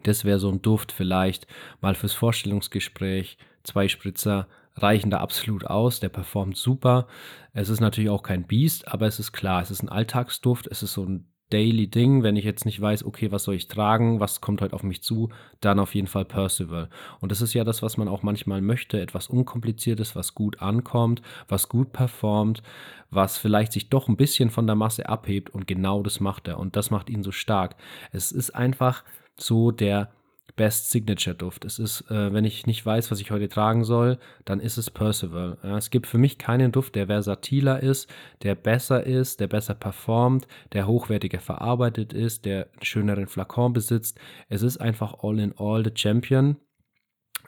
[0.03, 1.47] Das wäre so ein Duft vielleicht
[1.81, 6.01] mal fürs Vorstellungsgespräch, zwei Spritzer reichen da absolut aus.
[6.01, 7.07] Der performt super.
[7.53, 10.67] Es ist natürlich auch kein Biest, aber es ist klar, es ist ein Alltagsduft.
[10.67, 13.69] Es ist so ein Daily Ding, wenn ich jetzt nicht weiß, okay, was soll ich
[13.69, 15.29] tragen, was kommt heute auf mich zu,
[15.61, 16.89] dann auf jeden Fall Percival.
[17.21, 21.21] Und das ist ja das, was man auch manchmal möchte, etwas Unkompliziertes, was gut ankommt,
[21.49, 22.63] was gut performt,
[23.11, 26.59] was vielleicht sich doch ein bisschen von der Masse abhebt und genau das macht er
[26.59, 27.77] und das macht ihn so stark.
[28.13, 29.05] Es ist einfach
[29.37, 30.11] so der
[30.57, 31.65] Best Signature Duft.
[31.65, 34.91] Es ist, äh, wenn ich nicht weiß, was ich heute tragen soll, dann ist es
[34.91, 35.59] Percival.
[35.63, 38.13] Ja, es gibt für mich keinen Duft, der versatiler ist,
[38.43, 44.19] der besser ist, der besser performt, der hochwertiger verarbeitet ist, der einen schöneren Flakon besitzt.
[44.49, 46.57] Es ist einfach all in all the Champion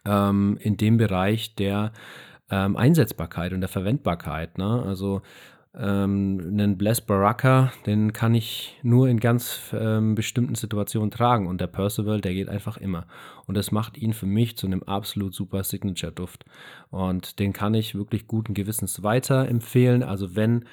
[0.04, 1.92] ähm, in dem Bereich der
[2.50, 4.58] ähm, Einsetzbarkeit und der Verwendbarkeit.
[4.58, 4.82] Ne?
[4.86, 5.22] Also
[5.78, 11.60] ähm, einen Bless Baraka, den kann ich nur in ganz ähm, bestimmten Situationen tragen und
[11.60, 13.06] der Percival, der geht einfach immer.
[13.46, 16.44] Und das macht ihn für mich zu einem absolut super Signature-Duft.
[16.90, 20.02] Und den kann ich wirklich guten Gewissens weiterempfehlen.
[20.02, 20.64] Also wenn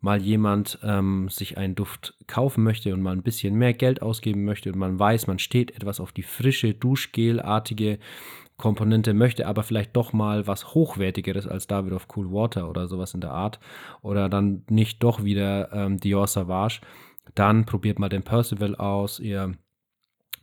[0.00, 4.44] mal jemand ähm, sich einen Duft kaufen möchte und mal ein bisschen mehr Geld ausgeben
[4.44, 7.98] möchte und man weiß, man steht etwas auf die frische, Duschgel-artige
[8.60, 13.14] Komponente möchte, aber vielleicht doch mal was Hochwertigeres als David of Cool Water oder sowas
[13.14, 13.58] in der Art
[14.02, 16.80] oder dann nicht doch wieder ähm, Dior Savage,
[17.34, 19.18] dann probiert mal den Percival aus.
[19.18, 19.54] Ihr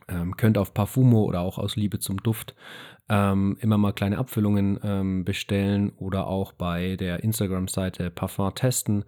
[0.08, 2.54] ähm, könnt auf Parfumo oder auch aus Liebe zum Duft
[3.08, 9.04] ähm, immer mal kleine Abfüllungen ähm, bestellen oder auch bei der Instagram-Seite Parfum testen.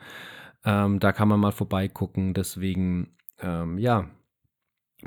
[0.65, 2.35] Ähm, da kann man mal vorbeigucken.
[2.35, 4.09] Deswegen, ähm, ja,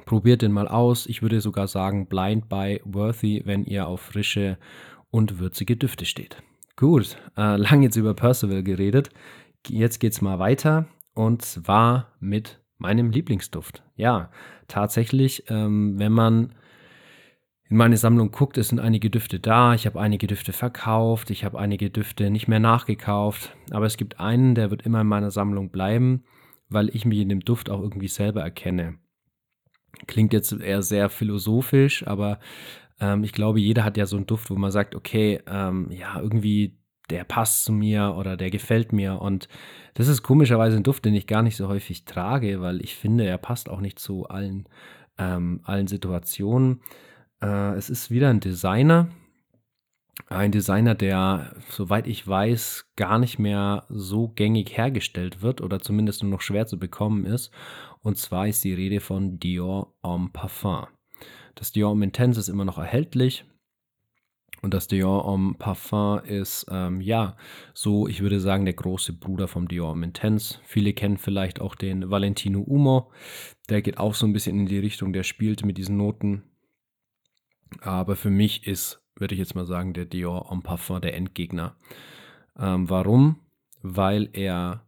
[0.06, 1.06] Probiert den mal aus.
[1.06, 4.58] Ich würde sogar sagen, blind buy worthy, wenn ihr auf frische
[5.12, 6.41] und würzige Düfte steht.
[6.75, 9.10] Gut, äh, lang jetzt über Percival geredet.
[9.67, 13.84] Jetzt geht's mal weiter und zwar mit meinem Lieblingsduft.
[13.95, 14.32] Ja,
[14.67, 16.56] tatsächlich, ähm, wenn man
[17.69, 19.73] in meine Sammlung guckt, es sind einige Düfte da.
[19.73, 23.56] Ich habe einige Düfte verkauft, ich habe einige Düfte nicht mehr nachgekauft.
[23.71, 26.23] Aber es gibt einen, der wird immer in meiner Sammlung bleiben,
[26.69, 28.97] weil ich mich in dem Duft auch irgendwie selber erkenne.
[30.08, 32.39] Klingt jetzt eher sehr philosophisch, aber
[32.99, 36.19] ähm, ich glaube, jeder hat ja so einen Duft, wo man sagt, okay, ähm, ja,
[36.19, 36.77] irgendwie
[37.10, 39.21] der passt zu mir oder der gefällt mir.
[39.21, 39.47] Und
[39.93, 43.25] das ist komischerweise ein Duft, den ich gar nicht so häufig trage, weil ich finde,
[43.25, 44.67] er passt auch nicht zu allen,
[45.17, 46.82] ähm, allen Situationen.
[47.41, 49.10] Äh, es ist wieder ein Designer.
[50.27, 56.23] Ein Designer, der, soweit ich weiß, gar nicht mehr so gängig hergestellt wird oder zumindest
[56.23, 57.51] nur noch schwer zu bekommen ist.
[58.04, 60.88] Und zwar ist die Rede von Dior Homme Parfum.
[61.56, 63.46] Das Dior Homme Intense ist immer noch erhältlich.
[64.62, 67.38] Und das Dior Homme Parfum ist, ähm, ja,
[67.74, 70.60] so, ich würde sagen, der große Bruder vom Dior Homme Intense.
[70.63, 73.10] Viele kennen vielleicht auch den Valentino Umo.
[73.70, 76.44] Der geht auch so ein bisschen in die Richtung, der spielt mit diesen Noten.
[77.80, 81.78] Aber für mich ist, würde ich jetzt mal sagen, der Dior Homme Parfum der Endgegner.
[82.60, 83.39] Ähm, warum?
[83.82, 84.86] Weil er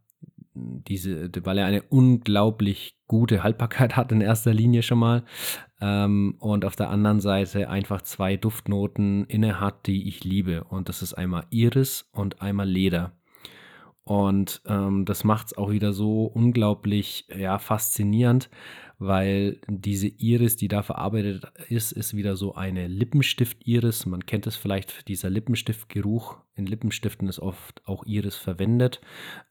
[0.54, 5.23] diese, weil er eine unglaublich gute Haltbarkeit hat in erster Linie schon mal
[5.81, 10.89] ähm, und auf der anderen Seite einfach zwei Duftnoten inne hat, die ich liebe und
[10.89, 13.13] das ist einmal Iris und einmal Leder.
[14.03, 18.51] Und ähm, das macht es auch wieder so unglaublich ja, faszinierend,
[18.97, 24.05] weil diese Iris, die da verarbeitet ist, ist wieder so eine Lippenstift-Iris.
[24.05, 26.38] Man kennt es vielleicht, dieser Lippenstiftgeruch.
[26.55, 29.01] In Lippenstiften ist oft auch Iris verwendet.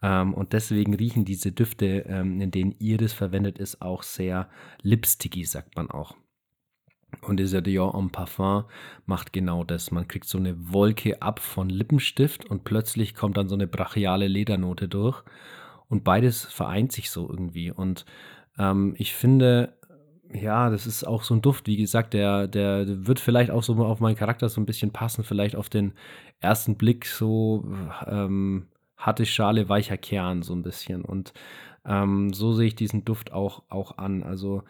[0.03, 4.49] Ähm, und deswegen riechen diese Düfte, ähm, in denen Iris verwendet ist, auch sehr
[4.83, 6.17] lipsticky, sagt man auch.
[7.23, 8.65] Und dieser Dior en Parfum
[9.07, 9.91] macht genau das.
[9.91, 14.29] Man kriegt so eine Wolke ab von Lippenstift und plötzlich kommt dann so eine brachiale
[14.29, 15.23] Ledernote durch.
[15.89, 17.71] Und beides vereint sich so irgendwie.
[17.71, 18.05] Und
[18.59, 19.75] ähm, ich finde,
[20.33, 23.75] ja, das ist auch so ein Duft, wie gesagt, der, der wird vielleicht auch so
[23.85, 25.93] auf meinen Charakter so ein bisschen passen, vielleicht auf den
[26.41, 27.65] ersten Blick so
[28.07, 28.67] ähm,
[28.97, 31.05] harte Schale, weicher Kern, so ein bisschen.
[31.05, 31.33] Und
[31.85, 34.23] ähm, so sehe ich diesen Duft auch, auch an.
[34.23, 34.63] Also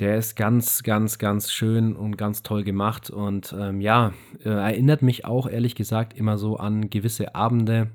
[0.00, 3.10] der ist ganz, ganz, ganz schön und ganz toll gemacht.
[3.10, 4.12] Und ähm, ja,
[4.44, 7.90] äh, erinnert mich auch ehrlich gesagt immer so an gewisse Abende,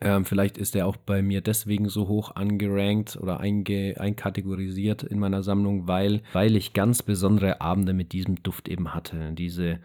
[0.00, 5.18] ähm, vielleicht ist er auch bei mir deswegen so hoch angerankt oder einge einkategorisiert in
[5.18, 9.32] meiner Sammlung, weil, weil ich ganz besondere Abende mit diesem Duft eben hatte.
[9.32, 9.80] Diese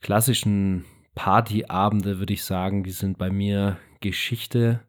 [0.00, 4.80] klassischen Partyabende, würde ich sagen, die sind bei mir Geschichte.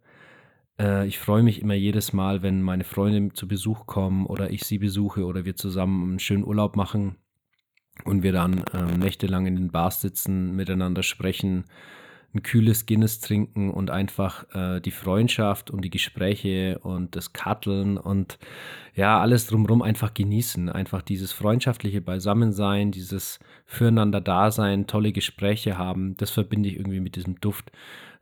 [0.80, 4.64] Äh, ich freue mich immer jedes Mal, wenn meine Freunde zu Besuch kommen oder ich
[4.64, 7.16] sie besuche oder wir zusammen einen schönen Urlaub machen
[8.04, 11.66] und wir dann ähm, nächtelang in den Bars sitzen, miteinander sprechen
[12.36, 17.98] ein kühles Guinness trinken und einfach äh, die Freundschaft und die Gespräche und das Katteln
[17.98, 18.38] und
[18.94, 20.70] ja, alles drumherum einfach genießen.
[20.70, 27.40] Einfach dieses freundschaftliche Beisammensein, dieses Füreinander-Dasein, tolle Gespräche haben, das verbinde ich irgendwie mit diesem
[27.40, 27.72] Duft.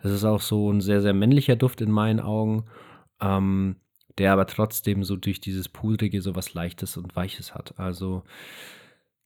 [0.01, 2.65] Das ist auch so ein sehr, sehr männlicher Duft in meinen Augen,
[3.19, 3.77] ähm,
[4.17, 7.79] der aber trotzdem so durch dieses Pudrige so was Leichtes und Weiches hat.
[7.79, 8.23] Also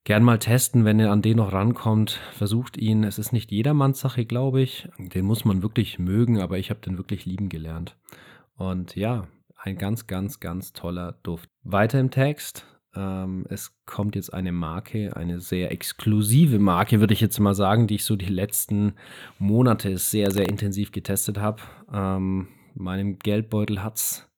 [0.08, 2.22] gern mal testen, wenn ihr an den noch rankommt.
[2.32, 3.04] Versucht ihn.
[3.04, 4.88] Es ist nicht jedermanns Sache, glaube ich.
[4.98, 7.98] Den muss man wirklich mögen, aber ich habe den wirklich lieben gelernt.
[8.56, 11.50] Und ja, ein ganz, ganz, ganz toller Duft.
[11.64, 12.66] Weiter im Text.
[12.96, 17.88] Ähm, es kommt jetzt eine Marke, eine sehr exklusive Marke, würde ich jetzt mal sagen,
[17.88, 18.94] die ich so die letzten
[19.40, 21.62] Monate sehr, sehr intensiv getestet habe.
[21.92, 24.30] Ähm, meinem Geldbeutel hat es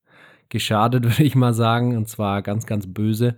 [0.48, 1.96] geschadet, würde ich mal sagen.
[1.96, 3.36] Und zwar ganz, ganz böse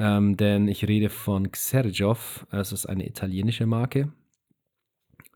[0.00, 2.46] ähm, denn ich rede von Xerjov.
[2.50, 4.10] Es ist eine italienische Marke,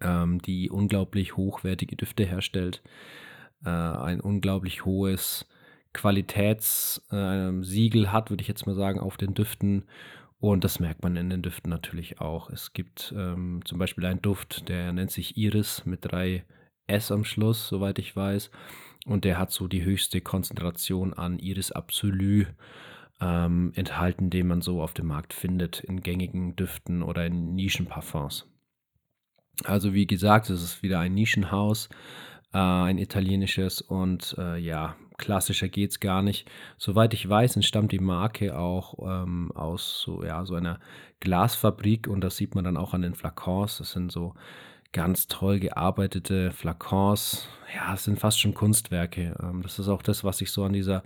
[0.01, 2.83] ähm, die unglaublich hochwertige Düfte herstellt.
[3.63, 5.47] Äh, ein unglaublich hohes
[5.93, 9.85] Qualitätssiegel äh, hat, würde ich jetzt mal sagen, auf den Düften.
[10.41, 12.49] Und das merkt man in den Düften natürlich auch.
[12.49, 16.47] Es gibt ähm, zum Beispiel einen Duft, der nennt sich Iris mit drei
[16.87, 18.51] S am Schluss, soweit ich weiß.
[19.05, 22.47] Und der hat so die höchste Konzentration an Iris Absolu
[23.21, 28.47] ähm, enthalten, den man so auf dem Markt findet, in gängigen Düften oder in Nischenparfums.
[29.63, 31.89] Also wie gesagt, es ist wieder ein Nischenhaus,
[32.53, 36.51] äh, ein italienisches und äh, ja, klassischer geht es gar nicht.
[36.77, 40.81] Soweit ich weiß, entstammt die Marke auch ähm, aus so, ja, so einer
[41.21, 43.79] Glasfabrik und das sieht man dann auch an den Flakons.
[43.79, 44.35] Das sind so
[44.93, 47.49] ganz toll gearbeitete Flakons.
[47.75, 49.37] Ja, es sind fast schon Kunstwerke.
[49.41, 51.05] Ähm, das ist auch das, was ich so an dieser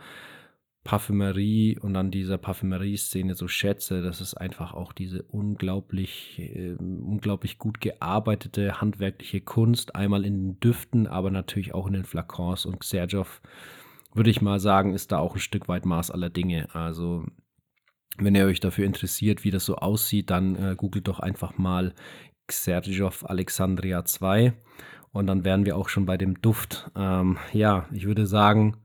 [0.88, 7.58] Parfümerie und an dieser Parfümerie-Szene so schätze, dass es einfach auch diese unglaublich, äh, unglaublich
[7.58, 12.64] gut gearbeitete handwerkliche Kunst, einmal in den Düften, aber natürlich auch in den Flakons.
[12.64, 13.42] Und Xerjov,
[14.14, 16.74] würde ich mal sagen, ist da auch ein Stück weit Maß aller Dinge.
[16.74, 17.26] Also
[18.16, 21.94] Wenn ihr euch dafür interessiert, wie das so aussieht, dann äh, googelt doch einfach mal
[22.46, 24.54] Xerjov Alexandria 2
[25.12, 26.90] und dann wären wir auch schon bei dem Duft.
[26.96, 28.78] Ähm, ja, ich würde sagen,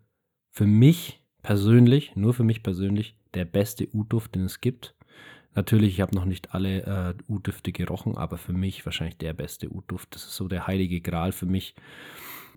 [0.52, 4.96] für mich persönlich, nur für mich persönlich, der beste Ud-Duft, den es gibt.
[5.56, 9.70] Natürlich, ich habe noch nicht alle äh, Ud-Düfte gerochen, aber für mich wahrscheinlich der beste
[9.70, 10.16] Ud-Duft.
[10.16, 11.76] Das ist so der heilige Gral für mich.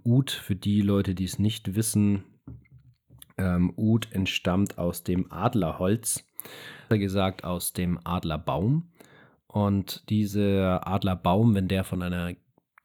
[0.02, 2.24] Ud, für die Leute, die es nicht wissen,
[3.36, 6.24] ähm, Ud entstammt aus dem Adlerholz,
[6.88, 8.90] gesagt aus dem Adlerbaum.
[9.46, 12.34] Und dieser Adlerbaum, wenn der von einer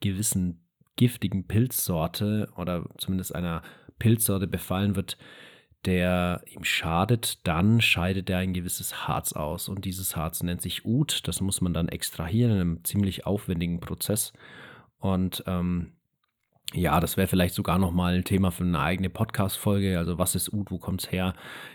[0.00, 3.62] gewissen giftigen Pilzsorte oder zumindest einer
[3.98, 5.16] Pilzsorte befallen wird,
[5.84, 9.68] der ihm schadet, dann scheidet er ein gewisses Harz aus.
[9.68, 11.26] Und dieses Harz nennt sich Ud.
[11.26, 14.32] Das muss man dann extrahieren in einem ziemlich aufwendigen Prozess.
[14.98, 15.92] Und ähm,
[16.74, 19.98] ja, das wäre vielleicht sogar nochmal ein Thema für eine eigene Podcast-Folge.
[19.98, 21.34] Also, was ist Ud, wo kommt es her?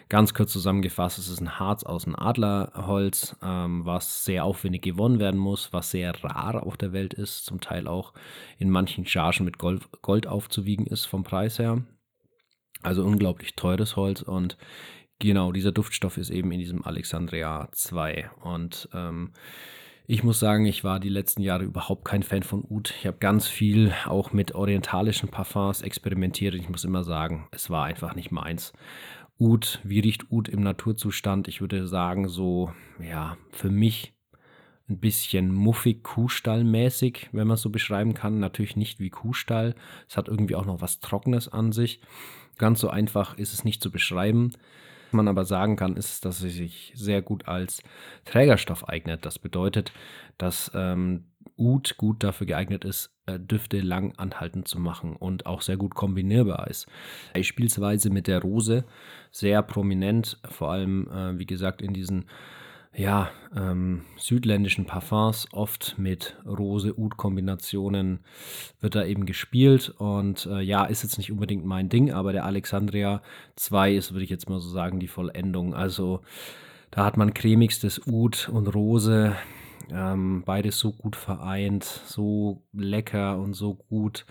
[0.10, 5.20] Ganz kurz zusammengefasst: Es ist ein Harz aus dem Adlerholz, ähm, was sehr aufwendig gewonnen
[5.20, 8.14] werden muss, was sehr rar auf der Welt ist, zum Teil auch
[8.58, 11.84] in manchen Chargen mit Gold, Gold aufzuwiegen ist vom Preis her.
[12.84, 14.58] Also unglaublich teures Holz und
[15.20, 18.30] genau dieser Duftstoff ist eben in diesem Alexandria 2.
[18.44, 19.32] Und ähm,
[20.06, 22.94] ich muss sagen, ich war die letzten Jahre überhaupt kein Fan von Oud.
[23.00, 26.56] Ich habe ganz viel auch mit orientalischen Parfums experimentiert.
[26.56, 28.74] Ich muss immer sagen, es war einfach nicht meins.
[29.40, 31.48] Oud, wie riecht Oud im Naturzustand?
[31.48, 34.14] Ich würde sagen, so, ja, für mich
[34.90, 38.40] ein bisschen muffig Kuhstallmäßig, wenn man so beschreiben kann.
[38.40, 39.76] Natürlich nicht wie Kuhstall.
[40.08, 42.00] Es hat irgendwie auch noch was Trockenes an sich.
[42.58, 44.54] Ganz so einfach ist es nicht zu beschreiben.
[45.08, 47.82] Was man aber sagen kann, ist, dass es sich sehr gut als
[48.26, 49.26] Trägerstoff eignet.
[49.26, 49.92] Das bedeutet,
[50.38, 51.26] dass ähm,
[51.58, 55.96] Ud gut dafür geeignet ist, äh, Düfte lang anhaltend zu machen und auch sehr gut
[55.96, 56.88] kombinierbar ist.
[57.34, 58.86] Beispielsweise mit der Rose
[59.32, 62.26] sehr prominent, vor allem, äh, wie gesagt, in diesen
[62.94, 68.20] ja, ähm, südländischen Parfums, oft mit Rose-Oud-Kombinationen
[68.80, 69.90] wird da eben gespielt.
[69.98, 73.22] Und äh, ja, ist jetzt nicht unbedingt mein Ding, aber der Alexandria
[73.56, 75.74] 2 ist, würde ich jetzt mal so sagen, die Vollendung.
[75.74, 76.22] Also
[76.92, 79.36] da hat man cremigstes Oud und Rose,
[79.92, 84.26] ähm, beides so gut vereint, so lecker und so gut.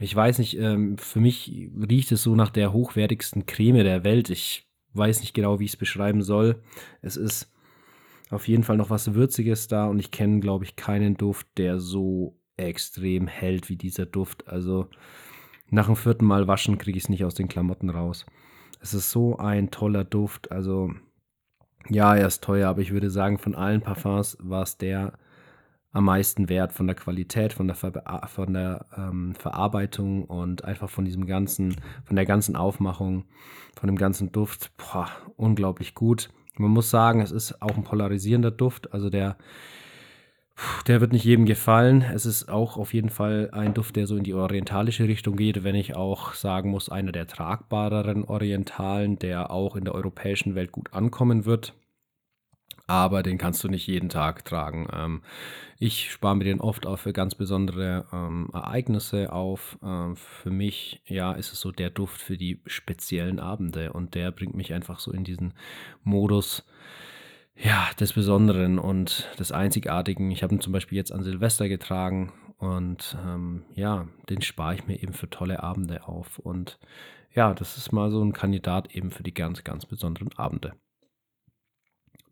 [0.00, 4.30] Ich weiß nicht, ähm, für mich riecht es so nach der hochwertigsten Creme der Welt.
[4.30, 6.62] Ich weiß nicht genau, wie ich es beschreiben soll.
[7.00, 7.53] Es ist
[8.34, 11.78] auf jeden Fall noch was Würziges da und ich kenne, glaube ich, keinen Duft, der
[11.78, 14.48] so extrem hält wie dieser Duft.
[14.48, 14.88] Also
[15.70, 18.26] nach dem vierten Mal waschen kriege ich es nicht aus den Klamotten raus.
[18.80, 20.52] Es ist so ein toller Duft.
[20.52, 20.92] Also
[21.88, 25.14] ja, er ist teuer, aber ich würde sagen, von allen Parfums war es der
[25.92, 27.92] am meisten wert von der Qualität, von der, Ver
[28.26, 33.26] von der ähm, Verarbeitung und einfach von diesem ganzen, von der ganzen Aufmachung,
[33.78, 34.72] von dem ganzen Duft.
[34.76, 36.30] Boah, unglaublich gut.
[36.56, 38.92] Man muss sagen, es ist auch ein polarisierender Duft.
[38.92, 39.36] Also der,
[40.86, 42.02] der wird nicht jedem gefallen.
[42.02, 45.64] Es ist auch auf jeden Fall ein Duft, der so in die orientalische Richtung geht,
[45.64, 50.72] wenn ich auch sagen muss, einer der tragbareren Orientalen, der auch in der europäischen Welt
[50.72, 51.74] gut ankommen wird
[52.86, 54.88] aber den kannst du nicht jeden Tag tragen.
[54.92, 55.22] Ähm,
[55.78, 59.78] ich spare mir den oft auch für ganz besondere ähm, Ereignisse auf.
[59.82, 64.32] Ähm, für mich, ja, ist es so der Duft für die speziellen Abende und der
[64.32, 65.54] bringt mich einfach so in diesen
[66.02, 66.64] Modus,
[67.56, 70.30] ja, des Besonderen und des Einzigartigen.
[70.30, 74.86] Ich habe ihn zum Beispiel jetzt an Silvester getragen und ähm, ja, den spare ich
[74.86, 76.78] mir eben für tolle Abende auf und
[77.34, 80.74] ja, das ist mal so ein Kandidat eben für die ganz, ganz besonderen Abende.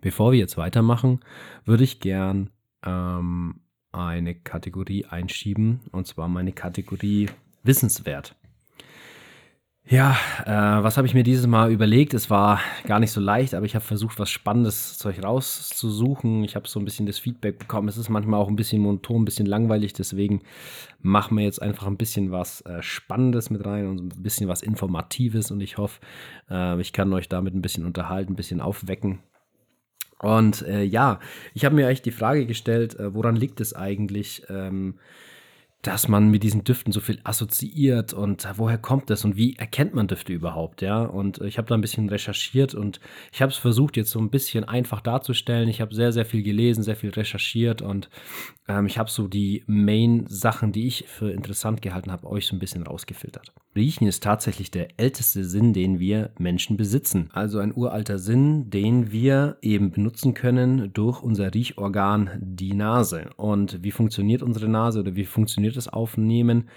[0.02, 1.20] Bevor wir jetzt weitermachen,
[1.64, 2.50] würde ich gern
[2.84, 3.60] ähm,
[3.92, 7.30] eine Kategorie einschieben, und zwar meine Kategorie
[7.62, 8.34] Wissenswert.
[9.84, 12.14] Ja, äh, was habe ich mir dieses Mal überlegt?
[12.14, 16.44] Es war gar nicht so leicht, aber ich habe versucht, was Spannendes zu euch rauszusuchen.
[16.44, 17.88] Ich habe so ein bisschen das Feedback bekommen.
[17.88, 19.92] Es ist manchmal auch ein bisschen monoton, ein bisschen langweilig.
[19.92, 20.42] Deswegen
[21.00, 24.62] machen wir jetzt einfach ein bisschen was äh, Spannendes mit rein und ein bisschen was
[24.62, 25.50] Informatives.
[25.50, 26.00] Und ich hoffe,
[26.48, 29.18] äh, ich kann euch damit ein bisschen unterhalten, ein bisschen aufwecken.
[30.22, 31.18] Und äh, ja,
[31.52, 34.94] ich habe mir echt die Frage gestellt, äh, woran liegt es eigentlich, ähm,
[35.82, 39.94] dass man mit diesen Düften so viel assoziiert und woher kommt das und wie erkennt
[39.94, 41.02] man Düfte überhaupt, ja?
[41.02, 43.00] Und ich habe da ein bisschen recherchiert und
[43.32, 45.68] ich habe es versucht jetzt so ein bisschen einfach darzustellen.
[45.68, 48.08] Ich habe sehr, sehr viel gelesen, sehr viel recherchiert und
[48.68, 52.60] ähm, ich habe so die Main-Sachen, die ich für interessant gehalten habe, euch so ein
[52.60, 53.52] bisschen rausgefiltert.
[53.74, 57.30] Riechen ist tatsächlich der älteste Sinn, den wir Menschen besitzen.
[57.32, 63.30] Also ein uralter Sinn, den wir eben benutzen können durch unser Riechorgan, die Nase.
[63.36, 66.68] Und wie funktioniert unsere Nase oder wie funktioniert das Aufnehmen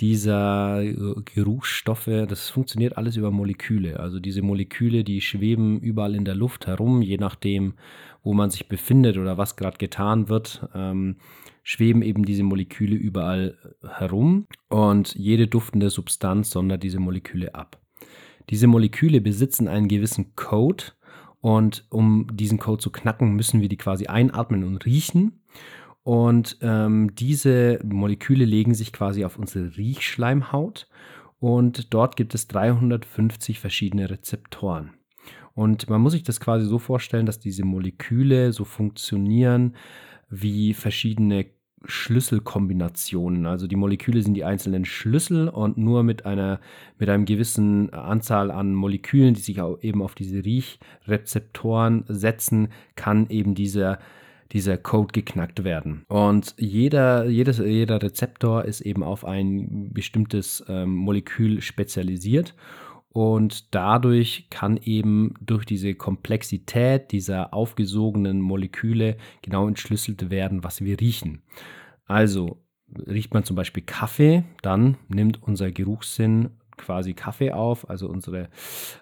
[0.00, 0.94] dieser äh,
[1.26, 2.08] Geruchsstoffe?
[2.28, 4.00] Das funktioniert alles über Moleküle.
[4.00, 7.74] Also diese Moleküle, die schweben überall in der Luft herum, je nachdem,
[8.22, 10.66] wo man sich befindet oder was gerade getan wird.
[10.74, 11.16] Ähm,
[11.68, 17.78] schweben eben diese Moleküle überall herum und jede duftende Substanz sondert diese Moleküle ab.
[18.48, 20.84] Diese Moleküle besitzen einen gewissen Code
[21.42, 25.42] und um diesen Code zu knacken, müssen wir die quasi einatmen und riechen.
[26.04, 30.88] Und ähm, diese Moleküle legen sich quasi auf unsere Riechschleimhaut
[31.38, 34.94] und dort gibt es 350 verschiedene Rezeptoren.
[35.52, 39.76] Und man muss sich das quasi so vorstellen, dass diese Moleküle so funktionieren
[40.30, 43.46] wie verschiedene Schlüsselkombinationen.
[43.46, 46.60] Also die Moleküle sind die einzelnen Schlüssel und nur mit einer
[46.98, 53.54] mit einem gewissen Anzahl an Molekülen, die sich eben auf diese Riechrezeptoren setzen, kann eben
[53.54, 53.98] dieser
[54.52, 56.04] dieser Code geknackt werden.
[56.08, 62.54] Und jeder, jedes, jeder Rezeptor ist eben auf ein bestimmtes ähm, Molekül spezialisiert.
[63.10, 71.00] Und dadurch kann eben durch diese Komplexität dieser aufgesogenen Moleküle genau entschlüsselt werden, was wir
[71.00, 71.42] riechen.
[72.04, 72.62] Also
[73.06, 78.48] riecht man zum Beispiel Kaffee, dann nimmt unser Geruchssinn quasi Kaffee auf, also unsere,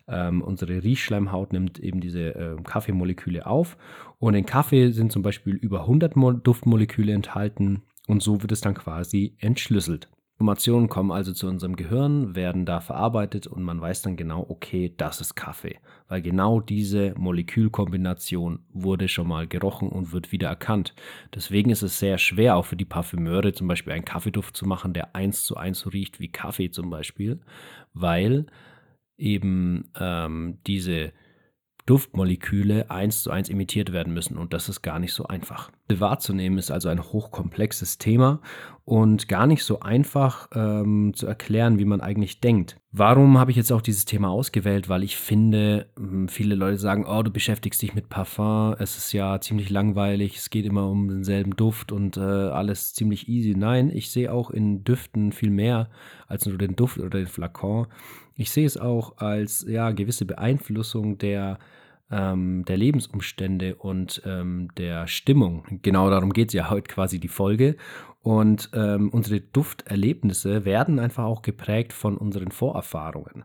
[0.08, 3.76] ähm, unsere Riechschleimhaut nimmt eben diese äh, Kaffeemoleküle auf
[4.18, 8.62] und in Kaffee sind zum Beispiel über 100 Mo Duftmoleküle enthalten und so wird es
[8.62, 10.08] dann quasi entschlüsselt.
[10.38, 14.92] Informationen kommen also zu unserem Gehirn, werden da verarbeitet und man weiß dann genau, okay,
[14.94, 15.78] das ist Kaffee.
[16.08, 20.94] Weil genau diese Molekülkombination wurde schon mal gerochen und wird wieder erkannt.
[21.34, 24.92] Deswegen ist es sehr schwer, auch für die Parfümeure zum Beispiel einen Kaffeeduft zu machen,
[24.92, 27.40] der eins zu eins riecht wie Kaffee zum Beispiel,
[27.94, 28.44] weil
[29.16, 31.12] eben ähm, diese
[31.86, 35.70] Duftmoleküle eins zu eins imitiert werden müssen und das ist gar nicht so einfach.
[35.88, 38.40] Wahrzunehmen ist also ein hochkomplexes Thema
[38.84, 42.76] und gar nicht so einfach ähm, zu erklären, wie man eigentlich denkt.
[42.90, 44.88] Warum habe ich jetzt auch dieses Thema ausgewählt?
[44.88, 49.12] Weil ich finde, hm, viele Leute sagen, oh, du beschäftigst dich mit Parfum, es ist
[49.12, 53.54] ja ziemlich langweilig, es geht immer um denselben Duft und äh, alles ziemlich easy.
[53.56, 55.88] Nein, ich sehe auch in Düften viel mehr
[56.26, 57.86] als nur den Duft oder den Flakon.
[58.36, 61.58] Ich sehe es auch als ja gewisse Beeinflussung der
[62.10, 65.64] ähm, der Lebensumstände und ähm, der Stimmung.
[65.82, 67.76] Genau darum geht es ja heute quasi die Folge.
[68.22, 73.44] Und ähm, unsere Dufterlebnisse werden einfach auch geprägt von unseren Vorerfahrungen.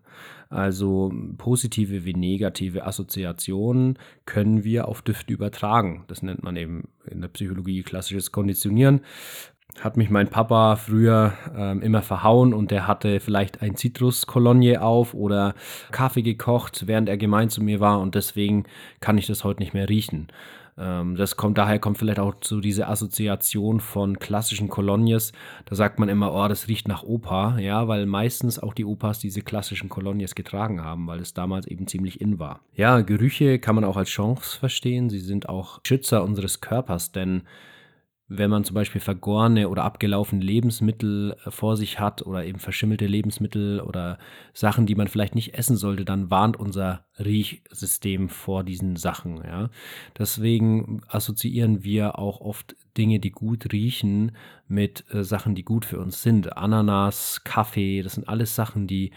[0.49, 6.03] Also positive wie negative Assoziationen können wir auf Düfte übertragen.
[6.07, 9.01] Das nennt man eben in der Psychologie klassisches Konditionieren
[9.79, 15.13] hat mich mein Papa früher ähm, immer verhauen und der hatte vielleicht ein Zitruskolonie auf
[15.13, 15.55] oder
[15.91, 18.65] Kaffee gekocht, während er gemein zu mir war und deswegen
[18.99, 20.27] kann ich das heute nicht mehr riechen.
[20.77, 25.31] Ähm, das kommt daher kommt vielleicht auch zu dieser Assoziation von klassischen Kolonies.
[25.65, 29.19] Da sagt man immer, oh, das riecht nach Opa, ja, weil meistens auch die Opas
[29.19, 32.61] diese klassischen Kolonies getragen haben, weil es damals eben ziemlich in war.
[32.75, 35.09] Ja, Gerüche kann man auch als Chance verstehen.
[35.09, 37.43] Sie sind auch Schützer unseres Körpers, denn
[38.33, 43.05] wenn man zum Beispiel vergorene oder abgelaufene Lebensmittel äh, vor sich hat oder eben verschimmelte
[43.05, 44.17] Lebensmittel oder
[44.53, 49.43] Sachen, die man vielleicht nicht essen sollte, dann warnt unser Riechsystem vor diesen Sachen.
[49.43, 49.69] Ja.
[50.17, 54.31] Deswegen assoziieren wir auch oft Dinge, die gut riechen,
[54.67, 56.55] mit äh, Sachen, die gut für uns sind.
[56.55, 59.11] Ananas, Kaffee, das sind alles Sachen, die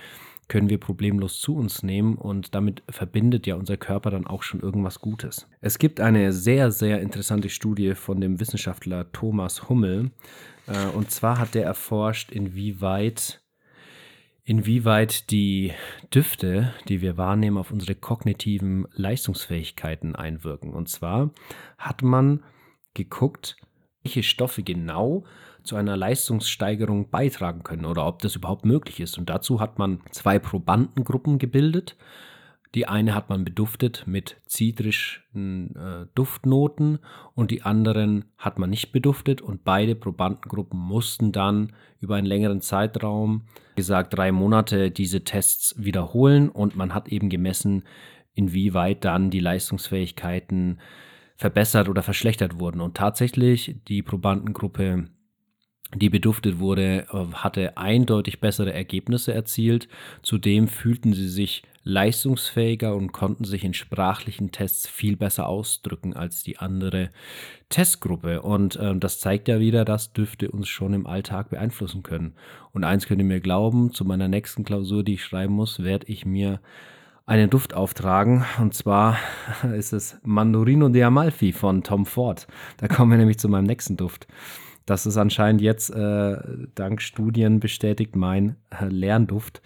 [0.49, 4.61] können wir problemlos zu uns nehmen und damit verbindet ja unser Körper dann auch schon
[4.61, 5.49] irgendwas Gutes.
[5.61, 10.11] Es gibt eine sehr, sehr interessante Studie von dem Wissenschaftler Thomas Hummel
[10.67, 13.41] äh, und zwar hat der erforscht, inwieweit
[14.47, 15.73] inwieweit die
[16.15, 20.75] Düfte, die wir wahrnehmen, auf unsere kognitiven Leistungsfähigkeiten einwirken.
[20.75, 21.31] Und zwar
[21.79, 22.45] hat man
[22.93, 23.57] geguckt,
[24.03, 25.25] welche Stoffe genau
[25.65, 29.19] zu einer Leistungssteigerung beitragen können oder ob das überhaupt möglich ist.
[29.19, 31.97] Und dazu hat man zwei Probandengruppen gebildet.
[32.75, 36.99] Die eine hat man beduftet mit zitrischen äh, Duftnoten
[37.35, 42.61] und die anderen hat man nicht beduftet und beide Probandengruppen mussten dann über einen längeren
[42.61, 43.43] Zeitraum,
[43.77, 47.85] gesagt drei Monate, diese Tests wiederholen und man hat eben gemessen,
[48.35, 50.81] inwieweit dann die Leistungsfähigkeiten
[51.37, 52.81] verbessert oder verschlechtert wurden.
[52.81, 55.07] Und tatsächlich die Probandengruppe
[55.95, 59.89] die beduftet wurde, äh, hatte eindeutig bessere Ergebnisse erzielt.
[60.23, 66.43] Zudem fühlten sie sich leistungsfähiger und konnten sich in sprachlichen Tests viel besser ausdrücken als
[66.43, 67.11] die andere
[67.69, 68.43] Testgruppe.
[68.43, 72.35] Und äh, das zeigt ja wieder, dass Düfte uns schon im Alltag beeinflussen können.
[72.73, 76.07] Und eins könnt ihr mir glauben, zu meiner nächsten Klausur, die ich schreiben muss, werde
[76.09, 76.61] ich mir
[77.27, 78.45] einen Duft auftragen.
[78.59, 79.19] Und zwar
[79.77, 82.47] ist es Mandorino de Amalfi von Tom Ford.
[82.79, 84.27] Da kommen wir nämlich zu meinem nächsten Duft.
[84.87, 86.37] Das ist anscheinend jetzt äh,
[86.75, 89.63] dank Studien bestätigt mein äh, Lernduft.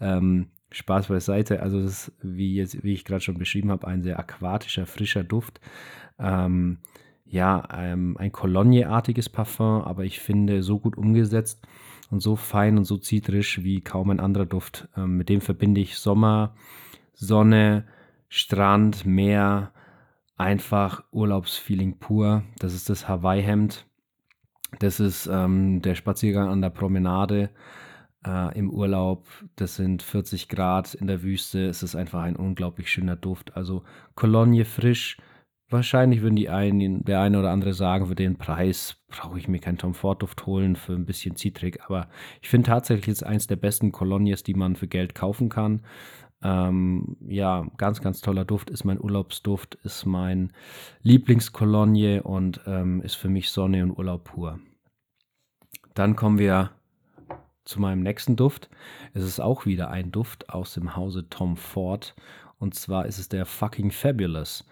[0.00, 1.62] Ähm, Spaß beiseite.
[1.62, 5.24] Also das ist, wie, jetzt, wie ich gerade schon beschrieben habe, ein sehr aquatischer, frischer
[5.24, 5.60] Duft.
[6.18, 6.78] Ähm,
[7.24, 11.66] ja, ähm, ein Cologne-artiges Parfum, aber ich finde so gut umgesetzt
[12.10, 14.88] und so fein und so zitrisch wie kaum ein anderer Duft.
[14.96, 16.54] Ähm, mit dem verbinde ich Sommer,
[17.14, 17.84] Sonne,
[18.28, 19.72] Strand, Meer,
[20.36, 22.42] einfach Urlaubsfeeling pur.
[22.58, 23.86] Das ist das Hawaii-Hemd.
[24.80, 27.50] Das ist ähm, der Spaziergang an der Promenade
[28.26, 29.26] äh, im Urlaub.
[29.56, 31.66] Das sind 40 Grad in der Wüste.
[31.66, 33.56] Es ist einfach ein unglaublich schöner Duft.
[33.56, 35.18] Also Cologne frisch.
[35.68, 39.60] Wahrscheinlich würden die einen, der eine oder andere sagen, für den Preis brauche ich mir
[39.60, 41.78] keinen Tom Ford Duft holen für ein bisschen zitrig.
[41.84, 42.08] Aber
[42.40, 45.82] ich finde tatsächlich ist eins der besten Colognes, die man für Geld kaufen kann.
[46.42, 50.54] Ähm, ja, ganz, ganz toller Duft, ist mein Urlaubsduft, ist mein
[51.02, 54.58] Lieblingskolonie und ähm, ist für mich Sonne und Urlaub pur.
[56.00, 56.70] Dann kommen wir
[57.66, 58.70] zu meinem nächsten Duft.
[59.12, 62.14] Es ist auch wieder ein Duft aus dem Hause Tom Ford.
[62.58, 64.66] Und zwar ist es der Fucking Fabulous.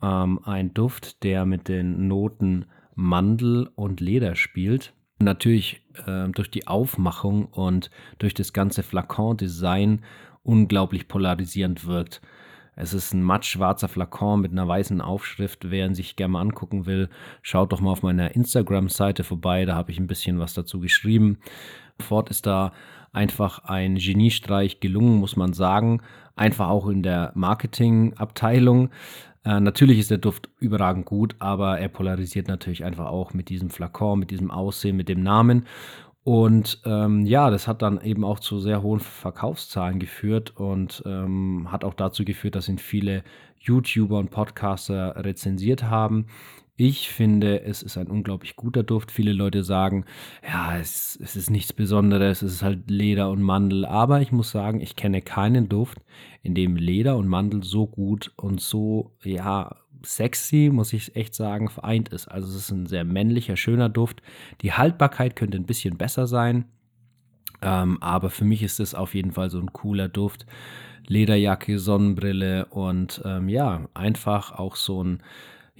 [0.00, 2.64] Ähm, ein Duft, der mit den Noten
[2.94, 4.94] Mandel und Leder spielt.
[5.18, 10.02] Natürlich äh, durch die Aufmachung und durch das ganze Flakon-Design
[10.42, 12.22] unglaublich polarisierend wirkt.
[12.76, 15.70] Es ist ein matt schwarzer Flakon mit einer weißen Aufschrift.
[15.70, 17.08] Wer ihn sich gerne mal angucken will,
[17.42, 19.64] schaut doch mal auf meiner Instagram-Seite vorbei.
[19.64, 21.38] Da habe ich ein bisschen was dazu geschrieben.
[21.98, 22.72] Ford ist da
[23.12, 26.00] einfach ein Geniestreich gelungen, muss man sagen.
[26.36, 28.90] Einfach auch in der Marketingabteilung.
[29.44, 33.70] Äh, natürlich ist der Duft überragend gut, aber er polarisiert natürlich einfach auch mit diesem
[33.70, 35.66] Flakon, mit diesem Aussehen, mit dem Namen.
[36.22, 41.68] Und ähm, ja, das hat dann eben auch zu sehr hohen Verkaufszahlen geführt und ähm,
[41.72, 43.24] hat auch dazu geführt, dass ihn viele
[43.58, 46.26] YouTuber und Podcaster rezensiert haben.
[46.76, 49.10] Ich finde, es ist ein unglaublich guter Duft.
[49.10, 50.06] Viele Leute sagen,
[50.42, 53.84] ja, es, es, ist nichts Besonderes, es ist halt Leder und Mandel.
[53.84, 55.98] Aber ich muss sagen, ich kenne keinen Duft,
[56.42, 61.68] in dem Leder und Mandel so gut und so, ja, sexy, muss ich echt sagen,
[61.68, 62.28] vereint ist.
[62.28, 64.22] Also es ist ein sehr männlicher, schöner Duft.
[64.62, 66.64] Die Haltbarkeit könnte ein bisschen besser sein.
[67.62, 70.46] Ähm, aber für mich ist es auf jeden Fall so ein cooler Duft.
[71.06, 75.22] Lederjacke, Sonnenbrille und ähm, ja, einfach auch so ein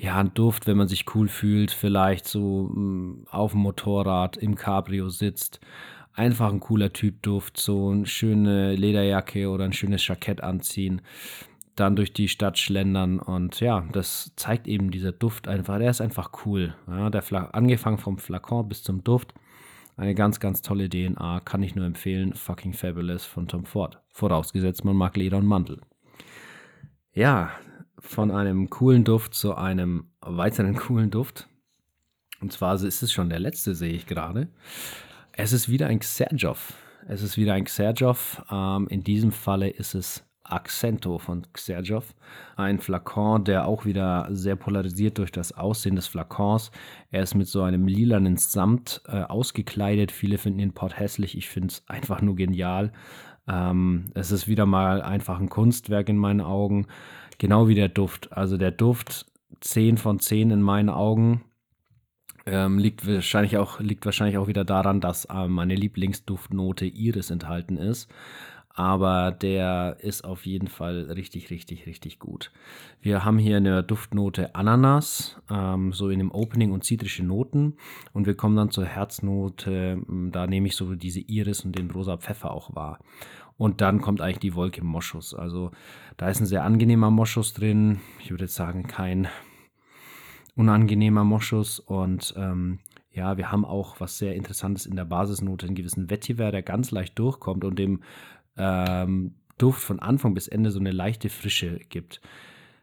[0.00, 4.38] ja, ein Duft, wenn man sich cool fühlt, vielleicht so mh, mm, auf dem Motorrad
[4.38, 5.60] im Cabrio sitzt.
[6.14, 11.02] Einfach ein cooler Typ Duft, so eine schöne Lederjacke oder ein schönes Jackett anziehen,
[11.80, 16.00] dann durch die Stadt schlendern und ja, das zeigt eben dieser Duft einfach, der ist
[16.00, 16.74] einfach cool.
[16.86, 19.34] Ja, der Fla angefangen vom Flakon bis zum Duft.
[19.96, 22.34] Eine ganz, ganz tolle DNA, kann ich nur empfehlen.
[22.34, 24.00] Fucking Fabulous von Tom Ford.
[24.08, 25.80] Vorausgesetzt, man mag Leder und Mantel.
[27.12, 27.50] Ja,
[27.98, 31.48] von einem coolen Duft zu einem weiteren coolen Duft.
[32.40, 34.48] Und zwar ist es schon der letzte, sehe ich gerade.
[35.32, 36.74] Es ist wieder ein Xerjoff.
[37.06, 38.42] Es ist wieder ein Xerjoff.
[38.50, 42.14] Ähm, in diesem Falle ist es Accento von Xerjoff.
[42.56, 46.70] Ein Flakon, der auch wieder sehr polarisiert durch das Aussehen des Flakons.
[47.10, 50.12] Er ist mit so einem lilanen Samt äh, ausgekleidet.
[50.12, 51.36] Viele finden den Port hässlich.
[51.36, 52.92] Ich finde es einfach nur genial.
[53.48, 56.86] Ähm, es ist wieder mal einfach ein Kunstwerk in meinen Augen.
[57.38, 58.32] Genau wie der Duft.
[58.32, 59.26] Also der Duft
[59.60, 61.42] 10 von 10 in meinen Augen.
[62.46, 67.76] Ähm, liegt, wahrscheinlich auch, liegt wahrscheinlich auch wieder daran, dass äh, meine Lieblingsduftnote Iris enthalten
[67.76, 68.10] ist.
[68.72, 72.52] Aber der ist auf jeden Fall richtig, richtig, richtig gut.
[73.00, 77.76] Wir haben hier eine Duftnote Ananas, ähm, so in dem Opening und zitrische Noten.
[78.12, 80.00] Und wir kommen dann zur Herznote,
[80.30, 83.00] da nehme ich so diese Iris und den rosa Pfeffer auch wahr.
[83.56, 85.34] Und dann kommt eigentlich die Wolke Moschus.
[85.34, 85.72] Also
[86.16, 88.00] da ist ein sehr angenehmer Moschus drin.
[88.20, 89.28] Ich würde jetzt sagen, kein
[90.54, 91.78] unangenehmer Moschus.
[91.78, 92.78] Und ähm,
[93.12, 96.90] ja, wir haben auch was sehr Interessantes in der Basisnote, einen gewissen Vetiver, der ganz
[96.90, 98.00] leicht durchkommt und dem
[98.56, 102.20] ähm, Duft von Anfang bis Ende so eine leichte Frische gibt.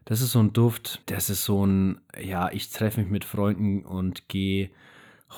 [0.04, 3.84] Das ist so ein Duft, das ist so ein, ja, ich treffe mich mit Freunden
[3.84, 4.70] und gehe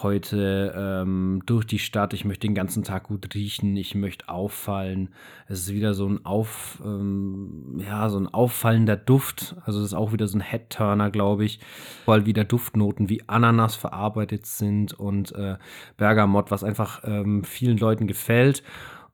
[0.03, 2.15] heute ähm, durch die Stadt.
[2.15, 3.77] Ich möchte den ganzen Tag gut riechen.
[3.77, 5.11] Ich möchte auffallen.
[5.49, 9.57] Es ist wieder so ein auf, ähm, ja, so ein auffallender Duft.
[9.65, 11.59] Also es ist auch wieder so ein Head-Turner, glaube ich,
[12.07, 15.57] weil wieder Duftnoten wie Ananas verarbeitet sind und äh,
[15.97, 18.63] Bergamott, was einfach ähm, vielen Leuten gefällt.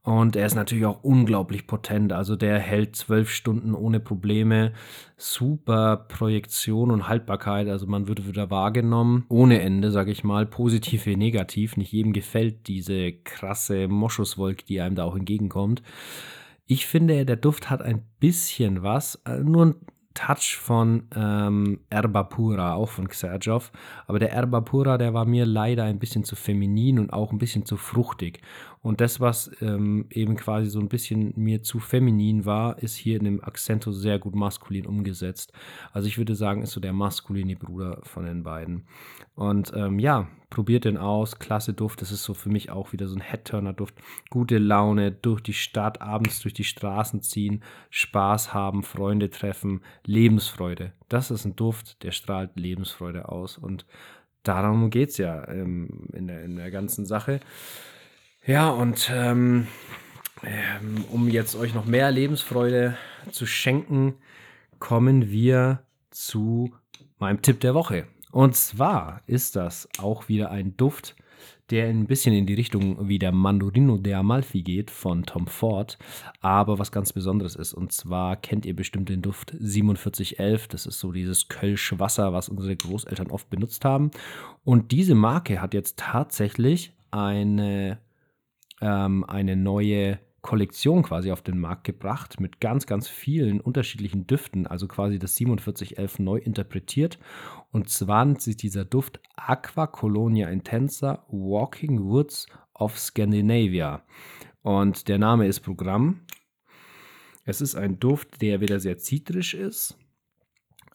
[0.07, 2.13] Und er ist natürlich auch unglaublich potent.
[2.13, 4.73] Also der hält zwölf Stunden ohne Probleme.
[5.17, 7.67] Super Projektion und Haltbarkeit.
[7.67, 9.25] Also man wird wieder wahrgenommen.
[9.29, 10.47] Ohne Ende, sage ich mal.
[10.47, 11.77] Positiv wie negativ.
[11.77, 15.83] Nicht jedem gefällt diese krasse Moschuswolke, die einem da auch entgegenkommt.
[16.67, 19.75] Ich finde, der Duft hat ein bisschen was, äh, nur ein
[20.17, 23.71] Touch von ähm, Erba Pura, auch von Xerjov.
[24.07, 27.39] Aber der Erba Pura, der war mir leider ein bisschen zu feminin und auch ein
[27.39, 28.41] bisschen zu fruchtig.
[28.87, 33.17] Und das, was ähm, eben quasi so ein bisschen mir zu feminin war, ist hier
[33.17, 35.53] in dem Accento sehr gut maskulin umgesetzt.
[35.93, 38.87] Also ich würde sagen, ist so der maskuline Bruder von den beiden.
[39.35, 41.41] Und ähm, ja, probiert den aus.
[41.41, 42.01] Klasse Duft.
[42.01, 43.97] Das ist so für mich auch wieder so ein Headturner-Duft.
[44.31, 50.93] Gute Laune, durch die Stadt, abends durch die Straßen ziehen, Spaß haben, Freunde treffen, Lebensfreude.
[51.09, 53.59] Das ist ein Duft, der strahlt Lebensfreude aus.
[53.59, 53.85] Und
[54.45, 57.41] darum geht es ja ähm, in, der, in der ganzen Sache.
[58.47, 59.67] Ja, und ähm,
[60.45, 62.97] ähm, um jetzt euch noch mehr Lebensfreude
[63.33, 64.15] zu schenken,
[64.79, 66.73] kommen wir zu
[67.19, 68.07] meinem Tipp der Woche.
[68.31, 71.17] Und zwar ist das auch wieder ein Duft,
[71.71, 75.99] der ein bisschen in die Richtung wie der Mandorino de Amalfi geht von Tom Ford,
[76.41, 77.75] aber was ganz Besonderes ist.
[77.75, 80.69] Und zwar kennt ihr bestimmt den Duft 4711.
[80.69, 84.13] Das ist so dieses Kölsch Wasser, was unsere Großeltern oft benutzt haben.
[84.63, 87.99] Und diese Marke hat jetzt tatsächlich eine
[88.81, 94.67] ähm, eine neue Kollektion quasi auf den Markt gebracht mit ganz, ganz vielen unterschiedlichen Düften,
[94.69, 97.19] also quasi das 4711 neu interpretiert.
[97.73, 104.05] Und zwar nennt sich dieser Duft Aqua Colonia Intensa Walking Woods of Scandinavia.
[104.63, 106.21] Und der Name ist Programm.
[107.45, 109.99] Es ist ein Duft, der wieder sehr zitrisch ist,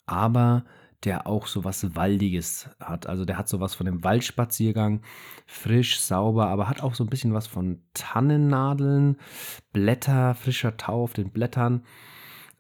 [0.06, 0.66] aber
[1.04, 3.08] der auch so was Waldiges hat.
[3.08, 5.02] Also der hat so was von dem Waldspaziergang,
[5.48, 9.18] frisch, sauber, aber hat auch so ein bisschen was von Tannennadeln,
[9.74, 11.84] Blätter, frischer Tau auf den Blättern.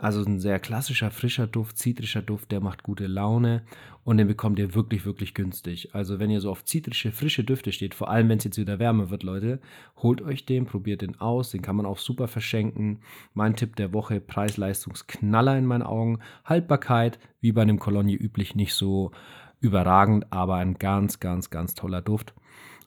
[0.01, 3.61] Also ein sehr klassischer, frischer Duft, zitrischer Duft, der macht gute Laune
[4.03, 5.93] und den bekommt ihr wirklich, wirklich günstig.
[5.93, 8.79] Also wenn ihr so auf zitrische, frische Düfte steht, vor allem wenn es jetzt wieder
[8.79, 9.59] wärmer wird, Leute,
[9.97, 13.01] holt euch den, probiert den aus, den kann man auch super verschenken.
[13.35, 16.17] Mein Tipp der Woche, Preis-Leistungsknaller in meinen Augen.
[16.45, 19.11] Haltbarkeit, wie bei einem Cologne üblich, nicht so
[19.59, 22.33] überragend, aber ein ganz, ganz, ganz toller Duft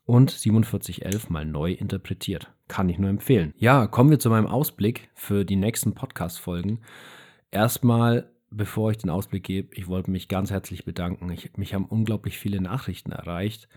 [0.05, 2.53] und 4711 mal neu interpretiert.
[2.69, 3.53] Kann ich nur empfehlen.
[3.57, 6.81] Ja, kommen wir zu meinem Ausblick für die nächsten Podcast-Folgen.
[7.51, 11.31] Erstmal, bevor ich den Ausblick gebe, ich wollte mich ganz herzlich bedanken.
[11.31, 13.69] Ich, mich haben unglaublich viele Nachrichten erreicht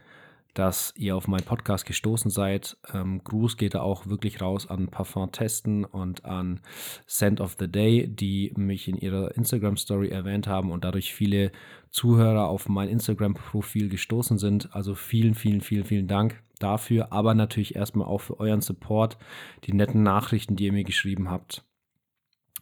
[0.53, 2.77] dass ihr auf meinen Podcast gestoßen seid.
[2.93, 6.61] Ähm, Gruß geht da auch wirklich raus an Parfum Testen und an
[7.07, 11.51] Scent of the Day, die mich in ihrer Instagram-Story erwähnt haben und dadurch viele
[11.89, 14.73] Zuhörer auf mein Instagram-Profil gestoßen sind.
[14.75, 19.17] Also vielen, vielen, vielen, vielen Dank dafür, aber natürlich erstmal auch für euren Support,
[19.65, 21.63] die netten Nachrichten, die ihr mir geschrieben habt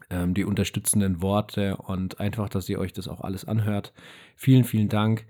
[0.10, 3.94] ähm, die unterstützenden Worte und einfach, dass ihr euch das auch alles anhört.
[4.36, 5.26] Vielen, vielen Dank.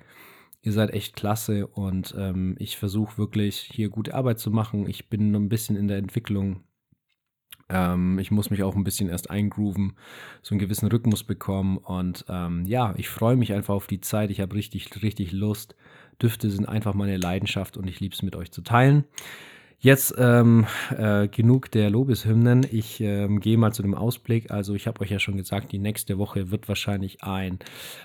[0.66, 4.90] Ihr seid echt klasse und ähm, ich versuche wirklich hier gute Arbeit zu machen.
[4.90, 6.64] Ich bin noch ein bisschen in der Entwicklung.
[7.70, 9.94] Ähm, ich muss mich auch ein bisschen erst eingrooven,
[10.42, 11.78] so einen gewissen Rhythmus bekommen.
[11.78, 14.32] Und ähm, ja, ich freue mich einfach auf die Zeit.
[14.32, 15.76] Ich habe richtig, richtig Lust.
[16.20, 19.04] Düfte sind einfach meine Leidenschaft und ich liebe es mit euch zu teilen.
[19.80, 20.66] Jetzt ähm,
[20.98, 22.66] äh, genug der Lobeshymnen.
[22.72, 24.50] Ich ähm, gehe mal zu dem Ausblick.
[24.50, 27.60] Also ich habe euch ja schon gesagt, die nächste Woche wird wahrscheinlich ein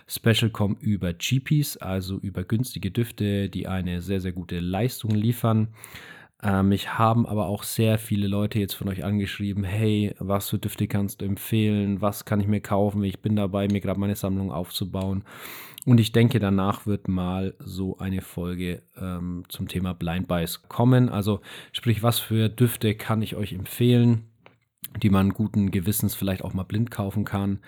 [0.07, 5.69] Special kommen über GPs, also über günstige Düfte, die eine sehr, sehr gute Leistung liefern.
[6.43, 10.59] Ähm, mich haben aber auch sehr viele Leute jetzt von euch angeschrieben, hey, was für
[10.59, 12.01] Düfte kannst du empfehlen?
[12.01, 13.05] Was kann ich mir kaufen?
[13.05, 15.25] Ich bin dabei, mir gerade meine Sammlung aufzubauen.
[15.87, 21.09] Und ich denke, danach wird mal so eine Folge ähm, zum Thema Blind Buys kommen.
[21.09, 21.41] Also
[21.73, 24.27] sprich, was für Düfte kann ich euch empfehlen,
[25.03, 27.61] die man guten Gewissens vielleicht auch mal blind kaufen kann.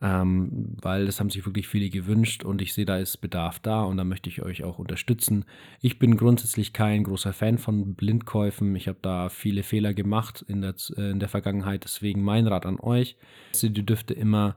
[0.00, 3.84] Ähm, weil das haben sich wirklich viele gewünscht und ich sehe, da ist Bedarf da
[3.84, 5.44] und da möchte ich euch auch unterstützen.
[5.80, 8.74] Ich bin grundsätzlich kein großer Fan von Blindkäufen.
[8.74, 11.84] Ich habe da viele Fehler gemacht in der, äh, in der Vergangenheit.
[11.84, 13.16] Deswegen mein Rat an euch,
[13.52, 14.56] Seht die Düfte immer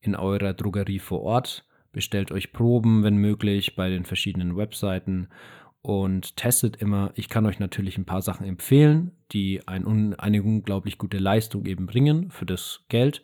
[0.00, 1.66] in eurer Drogerie vor Ort
[1.96, 5.28] bestellt euch Proben, wenn möglich, bei den verschiedenen Webseiten
[5.80, 7.10] und testet immer.
[7.14, 11.86] Ich kann euch natürlich ein paar Sachen empfehlen, die ein, eine unglaublich gute Leistung eben
[11.86, 13.22] bringen für das Geld.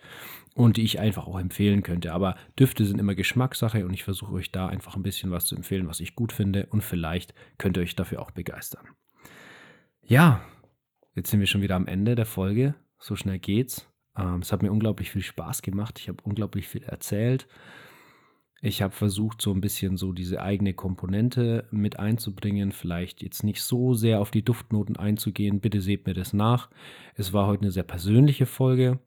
[0.55, 2.12] und die ich einfach auch empfehlen könnte.
[2.12, 5.55] Aber Düfte sind immer Geschmackssache und ich versuche euch da einfach ein bisschen was zu
[5.57, 8.87] empfehlen, was ich gut finde und vielleicht könnt ihr euch dafür auch begeistern.
[10.03, 10.43] Ja,
[11.14, 12.75] jetzt sind wir schon wieder am Ende der Folge.
[12.99, 13.87] So schnell geht's.
[14.16, 15.99] Ähm, es hat mir unglaublich viel Spaß gemacht.
[15.99, 17.47] Ich habe unglaublich viel erzählt.
[18.64, 22.70] Ich habe versucht, so ein bisschen so diese eigene Komponente mit einzubringen.
[22.70, 25.58] Vielleicht jetzt nicht so sehr auf die Duftnoten einzugehen.
[25.58, 26.70] Bitte seht mir das nach.
[27.16, 29.00] Es war heute eine sehr persönliche Folge.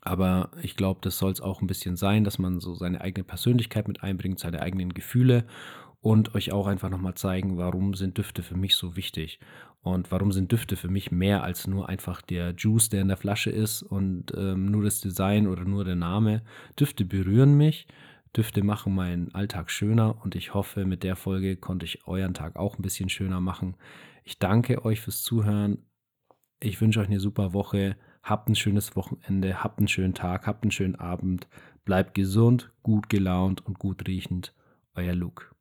[0.00, 3.22] Aber ich glaube, das soll es auch ein bisschen sein, dass man so seine eigene
[3.22, 5.46] Persönlichkeit mit einbringt, seine eigenen Gefühle
[6.00, 9.38] und euch auch einfach nochmal zeigen, warum sind Düfte für mich so wichtig
[9.82, 13.16] und warum sind Düfte für mich mehr als nur einfach der Juice, der in der
[13.16, 16.42] Flasche ist und ähm, nur das Design oder nur der Name.
[16.78, 17.86] Düfte berühren mich,
[18.36, 22.56] Düfte machen meinen Alltag schöner und ich hoffe, mit der Folge konnte ich euren Tag
[22.56, 23.76] auch ein bisschen schöner machen.
[24.24, 25.86] Ich danke euch fürs Zuhören.
[26.60, 27.96] Ich wünsche euch eine super Woche.
[28.22, 31.46] Habt ein schönes Wochenende, habt einen schönen Tag, habt einen schönen Abend.
[31.84, 34.54] Bleibt gesund, gut gelaunt und gut riechend.
[34.94, 35.53] Euer Luke.